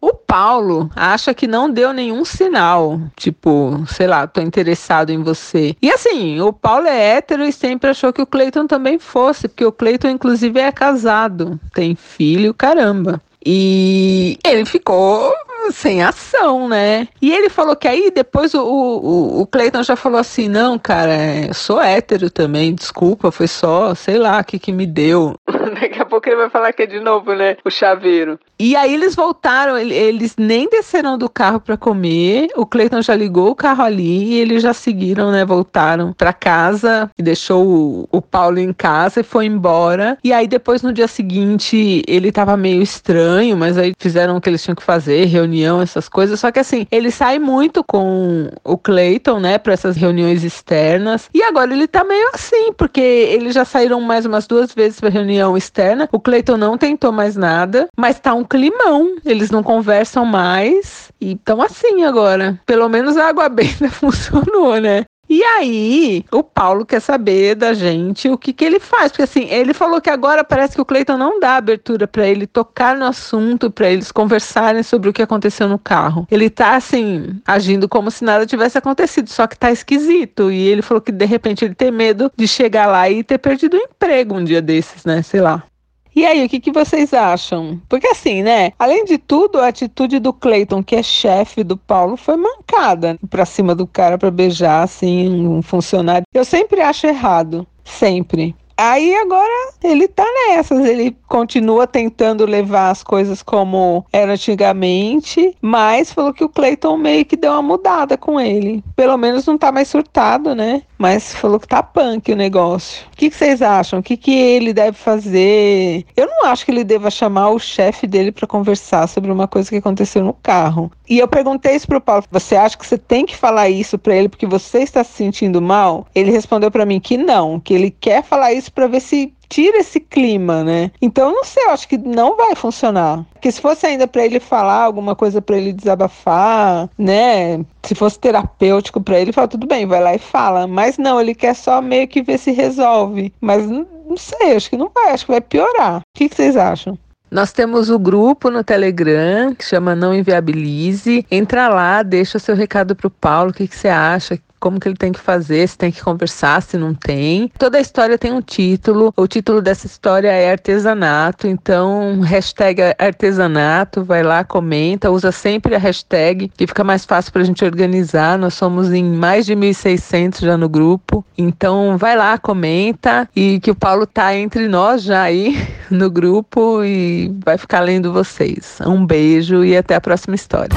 O 0.00 0.14
Paulo 0.14 0.90
acha 0.96 1.32
que 1.32 1.46
não 1.46 1.70
deu 1.70 1.92
nenhum 1.92 2.24
sinal, 2.24 3.00
tipo, 3.16 3.84
sei 3.86 4.08
lá, 4.08 4.26
tô 4.26 4.40
interessado 4.40 5.10
em 5.10 5.22
você. 5.22 5.76
E 5.80 5.92
assim, 5.92 6.40
o 6.40 6.52
Paulo 6.52 6.88
é 6.88 7.16
hétero 7.16 7.44
e 7.44 7.52
sempre 7.52 7.90
achou 7.90 8.12
que 8.12 8.20
o 8.20 8.26
Cleiton 8.26 8.66
também 8.66 8.98
fosse, 8.98 9.46
porque 9.46 9.64
o 9.64 9.70
Cleiton, 9.70 10.08
inclusive, 10.08 10.58
é 10.58 10.72
casado, 10.72 11.60
tem 11.72 11.94
filho, 11.94 12.52
caramba. 12.52 13.22
E 13.44 14.38
ele 14.46 14.64
ficou 14.64 15.32
sem 15.72 16.02
ação, 16.02 16.68
né? 16.68 17.08
E 17.20 17.32
ele 17.32 17.48
falou 17.48 17.76
que 17.76 17.88
aí 17.88 18.10
depois 18.10 18.54
o, 18.54 18.62
o, 18.62 19.40
o 19.42 19.46
Cleiton 19.46 19.82
já 19.82 19.96
falou 19.96 20.18
assim: 20.18 20.48
não, 20.48 20.78
cara, 20.78 21.46
eu 21.48 21.54
sou 21.54 21.80
hétero 21.80 22.30
também, 22.30 22.74
desculpa, 22.74 23.30
foi 23.30 23.48
só, 23.48 23.94
sei 23.94 24.18
lá, 24.18 24.40
o 24.40 24.44
que, 24.44 24.58
que 24.58 24.72
me 24.72 24.86
deu. 24.86 25.34
Daqui 25.82 26.00
a 26.00 26.04
pouco 26.04 26.28
ele 26.28 26.36
vai 26.36 26.48
falar 26.48 26.72
que 26.72 26.82
é 26.82 26.86
de 26.86 27.00
novo, 27.00 27.34
né? 27.34 27.56
O 27.64 27.70
chaveiro. 27.70 28.38
E 28.56 28.76
aí 28.76 28.94
eles 28.94 29.16
voltaram, 29.16 29.76
eles 29.76 30.36
nem 30.38 30.68
desceram 30.68 31.18
do 31.18 31.28
carro 31.28 31.58
para 31.58 31.76
comer. 31.76 32.48
O 32.54 32.64
Cleiton 32.64 33.02
já 33.02 33.16
ligou 33.16 33.50
o 33.50 33.54
carro 33.56 33.82
ali 33.82 34.34
e 34.34 34.34
eles 34.38 34.62
já 34.62 34.72
seguiram, 34.72 35.32
né? 35.32 35.44
Voltaram 35.44 36.12
para 36.12 36.32
casa 36.32 37.10
e 37.18 37.22
deixou 37.22 37.66
o, 37.66 38.08
o 38.12 38.22
Paulo 38.22 38.60
em 38.60 38.72
casa 38.72 39.20
e 39.20 39.24
foi 39.24 39.46
embora. 39.46 40.16
E 40.22 40.32
aí 40.32 40.46
depois 40.46 40.82
no 40.82 40.92
dia 40.92 41.08
seguinte 41.08 42.04
ele 42.06 42.30
tava 42.30 42.56
meio 42.56 42.80
estranho, 42.80 43.56
mas 43.56 43.76
aí 43.76 43.92
fizeram 43.98 44.36
o 44.36 44.40
que 44.40 44.48
eles 44.48 44.62
tinham 44.62 44.76
que 44.76 44.84
fazer, 44.84 45.24
reunião, 45.24 45.82
essas 45.82 46.08
coisas. 46.08 46.38
Só 46.38 46.52
que 46.52 46.60
assim, 46.60 46.86
ele 46.92 47.10
sai 47.10 47.40
muito 47.40 47.82
com 47.82 48.48
o 48.62 48.78
Cleiton, 48.78 49.40
né, 49.40 49.58
para 49.58 49.72
essas 49.72 49.96
reuniões 49.96 50.44
externas. 50.44 51.28
E 51.34 51.42
agora 51.42 51.72
ele 51.72 51.88
tá 51.88 52.04
meio 52.04 52.30
assim, 52.32 52.72
porque 52.72 53.00
eles 53.00 53.54
já 53.54 53.64
saíram 53.64 54.00
mais 54.00 54.24
umas 54.24 54.46
duas 54.46 54.72
vezes 54.72 55.00
para 55.00 55.08
reunião 55.08 55.56
externa. 55.56 55.71
O 56.12 56.20
Cleiton 56.20 56.56
não 56.56 56.76
tentou 56.76 57.12
mais 57.12 57.36
nada, 57.36 57.86
mas 57.96 58.20
tá 58.20 58.34
um 58.34 58.44
climão. 58.44 59.16
Eles 59.24 59.50
não 59.50 59.62
conversam 59.62 60.24
mais 60.24 61.10
e 61.20 61.32
estão 61.32 61.62
assim 61.62 62.04
agora. 62.04 62.60
Pelo 62.66 62.88
menos 62.88 63.16
a 63.16 63.28
água 63.28 63.48
benta 63.50 63.88
funcionou, 63.90 64.80
né? 64.80 65.04
E 65.32 65.42
aí, 65.42 66.26
o 66.30 66.42
Paulo 66.42 66.84
quer 66.84 67.00
saber 67.00 67.54
da 67.54 67.72
gente 67.72 68.28
o 68.28 68.36
que, 68.36 68.52
que 68.52 68.62
ele 68.62 68.78
faz. 68.78 69.10
Porque 69.10 69.22
assim, 69.22 69.48
ele 69.48 69.72
falou 69.72 69.98
que 69.98 70.10
agora 70.10 70.44
parece 70.44 70.74
que 70.74 70.80
o 70.82 70.84
Cleiton 70.84 71.16
não 71.16 71.40
dá 71.40 71.56
abertura 71.56 72.06
para 72.06 72.26
ele 72.26 72.46
tocar 72.46 72.94
no 72.94 73.06
assunto, 73.06 73.70
para 73.70 73.88
eles 73.88 74.12
conversarem 74.12 74.82
sobre 74.82 75.08
o 75.08 75.12
que 75.12 75.22
aconteceu 75.22 75.66
no 75.66 75.78
carro. 75.78 76.26
Ele 76.30 76.50
tá 76.50 76.76
assim, 76.76 77.40
agindo 77.46 77.88
como 77.88 78.10
se 78.10 78.22
nada 78.22 78.44
tivesse 78.44 78.76
acontecido, 78.76 79.30
só 79.30 79.46
que 79.46 79.56
tá 79.56 79.72
esquisito. 79.72 80.52
E 80.52 80.68
ele 80.68 80.82
falou 80.82 81.00
que 81.00 81.10
de 81.10 81.24
repente 81.24 81.64
ele 81.64 81.74
tem 81.74 81.90
medo 81.90 82.30
de 82.36 82.46
chegar 82.46 82.84
lá 82.84 83.08
e 83.08 83.24
ter 83.24 83.38
perdido 83.38 83.78
o 83.78 83.80
emprego 83.80 84.34
um 84.34 84.44
dia 84.44 84.60
desses, 84.60 85.06
né? 85.06 85.22
Sei 85.22 85.40
lá. 85.40 85.64
E 86.14 86.26
aí, 86.26 86.44
o 86.44 86.48
que, 86.48 86.60
que 86.60 86.72
vocês 86.72 87.14
acham? 87.14 87.80
Porque 87.88 88.06
assim, 88.06 88.42
né? 88.42 88.72
Além 88.78 89.04
de 89.04 89.18
tudo, 89.18 89.58
a 89.58 89.68
atitude 89.68 90.18
do 90.18 90.32
Clayton, 90.32 90.82
que 90.82 90.96
é 90.96 91.02
chefe 91.02 91.64
do 91.64 91.76
Paulo, 91.76 92.16
foi 92.16 92.36
mancada 92.36 93.18
pra 93.30 93.46
cima 93.46 93.74
do 93.74 93.86
cara 93.86 94.18
pra 94.18 94.30
beijar, 94.30 94.82
assim, 94.82 95.46
um 95.46 95.62
funcionário. 95.62 96.24
Eu 96.34 96.44
sempre 96.44 96.80
acho 96.80 97.06
errado. 97.06 97.66
Sempre. 97.84 98.54
Aí 98.76 99.14
agora 99.14 99.72
ele 99.84 100.08
tá 100.08 100.24
nessas, 100.48 100.84
ele 100.84 101.16
continua 101.28 101.86
tentando 101.86 102.44
levar 102.46 102.90
as 102.90 103.02
coisas 103.02 103.42
como 103.42 104.04
era 104.12 104.32
antigamente, 104.32 105.56
mas 105.60 106.12
falou 106.12 106.32
que 106.32 106.42
o 106.42 106.48
Clayton 106.48 106.96
meio 106.96 107.24
que 107.24 107.36
deu 107.36 107.52
uma 107.52 107.62
mudada 107.62 108.16
com 108.16 108.40
ele. 108.40 108.82
Pelo 108.96 109.16
menos 109.16 109.46
não 109.46 109.58
tá 109.58 109.70
mais 109.70 109.88
surtado, 109.88 110.54
né? 110.54 110.82
Mas 111.02 111.34
falou 111.34 111.58
que 111.58 111.66
tá 111.66 111.82
punk 111.82 112.30
o 112.30 112.36
negócio. 112.36 113.04
O 113.12 113.16
que, 113.16 113.28
que 113.28 113.34
vocês 113.34 113.60
acham? 113.60 113.98
O 113.98 114.02
que, 114.04 114.16
que 114.16 114.30
ele 114.30 114.72
deve 114.72 114.96
fazer? 114.96 116.06
Eu 116.16 116.28
não 116.28 116.46
acho 116.46 116.64
que 116.64 116.70
ele 116.70 116.84
deva 116.84 117.10
chamar 117.10 117.50
o 117.50 117.58
chefe 117.58 118.06
dele 118.06 118.30
para 118.30 118.46
conversar 118.46 119.08
sobre 119.08 119.32
uma 119.32 119.48
coisa 119.48 119.68
que 119.68 119.78
aconteceu 119.78 120.22
no 120.22 120.32
carro. 120.32 120.92
E 121.10 121.18
eu 121.18 121.26
perguntei 121.26 121.74
isso 121.74 121.88
pro 121.88 122.00
Paulo: 122.00 122.22
você 122.30 122.54
acha 122.54 122.78
que 122.78 122.86
você 122.86 122.96
tem 122.96 123.26
que 123.26 123.36
falar 123.36 123.68
isso 123.68 123.98
para 123.98 124.14
ele 124.14 124.28
porque 124.28 124.46
você 124.46 124.78
está 124.78 125.02
se 125.02 125.14
sentindo 125.14 125.60
mal? 125.60 126.06
Ele 126.14 126.30
respondeu 126.30 126.70
para 126.70 126.86
mim 126.86 127.00
que 127.00 127.16
não, 127.16 127.58
que 127.58 127.74
ele 127.74 127.90
quer 127.90 128.22
falar 128.22 128.52
isso 128.52 128.72
para 128.72 128.86
ver 128.86 129.00
se 129.00 129.34
tira 129.52 129.76
esse 129.76 130.00
clima, 130.00 130.64
né? 130.64 130.90
Então, 131.00 131.30
não 131.30 131.44
sei, 131.44 131.62
eu 131.66 131.70
acho 131.72 131.86
que 131.86 131.98
não 131.98 132.38
vai 132.38 132.56
funcionar. 132.56 133.22
Porque 133.34 133.52
se 133.52 133.60
fosse 133.60 133.86
ainda 133.86 134.08
para 134.08 134.24
ele 134.24 134.40
falar 134.40 134.82
alguma 134.82 135.14
coisa 135.14 135.42
para 135.42 135.58
ele 135.58 135.74
desabafar, 135.74 136.88
né? 136.96 137.62
Se 137.82 137.94
fosse 137.94 138.18
terapêutico 138.18 138.98
para 138.98 139.20
ele, 139.20 139.30
fala 139.30 139.48
tudo 139.48 139.66
bem, 139.66 139.84
vai 139.84 140.02
lá 140.02 140.14
e 140.14 140.18
fala. 140.18 140.66
Mas 140.66 140.96
não, 140.96 141.20
ele 141.20 141.34
quer 141.34 141.54
só 141.54 141.82
meio 141.82 142.08
que 142.08 142.22
ver 142.22 142.38
se 142.38 142.50
resolve. 142.50 143.30
Mas 143.42 143.68
não, 143.68 144.16
sei, 144.16 144.56
acho 144.56 144.70
que 144.70 144.76
não 144.76 144.90
vai, 144.94 145.12
acho 145.12 145.26
que 145.26 145.32
vai 145.32 145.40
piorar. 145.42 145.98
O 145.98 146.02
que, 146.14 146.30
que 146.30 146.34
vocês 146.34 146.56
acham? 146.56 146.98
Nós 147.30 147.52
temos 147.52 147.90
o 147.90 147.98
grupo 147.98 148.50
no 148.50 148.64
Telegram 148.64 149.54
que 149.54 149.64
chama 149.66 149.94
Não 149.94 150.14
Inviabilize. 150.14 151.26
Entra 151.30 151.68
lá, 151.68 152.02
deixa 152.02 152.38
o 152.38 152.40
seu 152.40 152.54
recado 152.54 152.96
pro 152.96 153.10
Paulo, 153.10 153.50
o 153.50 153.54
que, 153.54 153.68
que 153.68 153.76
você 153.76 153.88
acha, 153.88 154.38
como 154.62 154.78
que 154.78 154.88
ele 154.88 154.96
tem 154.96 155.10
que 155.10 155.18
fazer, 155.18 155.68
se 155.68 155.76
tem 155.76 155.90
que 155.90 156.00
conversar, 156.00 156.62
se 156.62 156.78
não 156.78 156.94
tem. 156.94 157.50
Toda 157.58 157.78
a 157.78 157.80
história 157.80 158.16
tem 158.16 158.30
um 158.30 158.40
título. 158.40 159.12
O 159.16 159.26
título 159.26 159.60
dessa 159.60 159.86
história 159.86 160.28
é 160.28 160.52
artesanato, 160.52 161.48
então 161.48 162.20
hashtag 162.20 162.80
artesanato, 162.96 164.04
vai 164.04 164.22
lá, 164.22 164.44
comenta, 164.44 165.10
usa 165.10 165.32
sempre 165.32 165.74
a 165.74 165.78
hashtag, 165.78 166.48
que 166.56 166.64
fica 166.64 166.84
mais 166.84 167.04
fácil 167.04 167.32
para 167.32 167.42
a 167.42 167.44
gente 167.44 167.64
organizar. 167.64 168.38
Nós 168.38 168.54
somos 168.54 168.92
em 168.92 169.02
mais 169.02 169.46
de 169.46 169.56
1.600 169.56 170.42
já 170.42 170.56
no 170.56 170.68
grupo, 170.68 171.24
então 171.36 171.98
vai 171.98 172.16
lá, 172.16 172.38
comenta 172.38 173.28
e 173.34 173.58
que 173.58 173.72
o 173.72 173.74
Paulo 173.74 174.06
tá 174.06 174.32
entre 174.36 174.68
nós 174.68 175.02
já 175.02 175.22
aí 175.22 175.56
no 175.90 176.08
grupo 176.08 176.84
e 176.84 177.34
vai 177.44 177.58
ficar 177.58 177.80
lendo 177.80 178.12
vocês. 178.12 178.78
Um 178.86 179.04
beijo 179.04 179.64
e 179.64 179.76
até 179.76 179.96
a 179.96 180.00
próxima 180.00 180.36
história. 180.36 180.76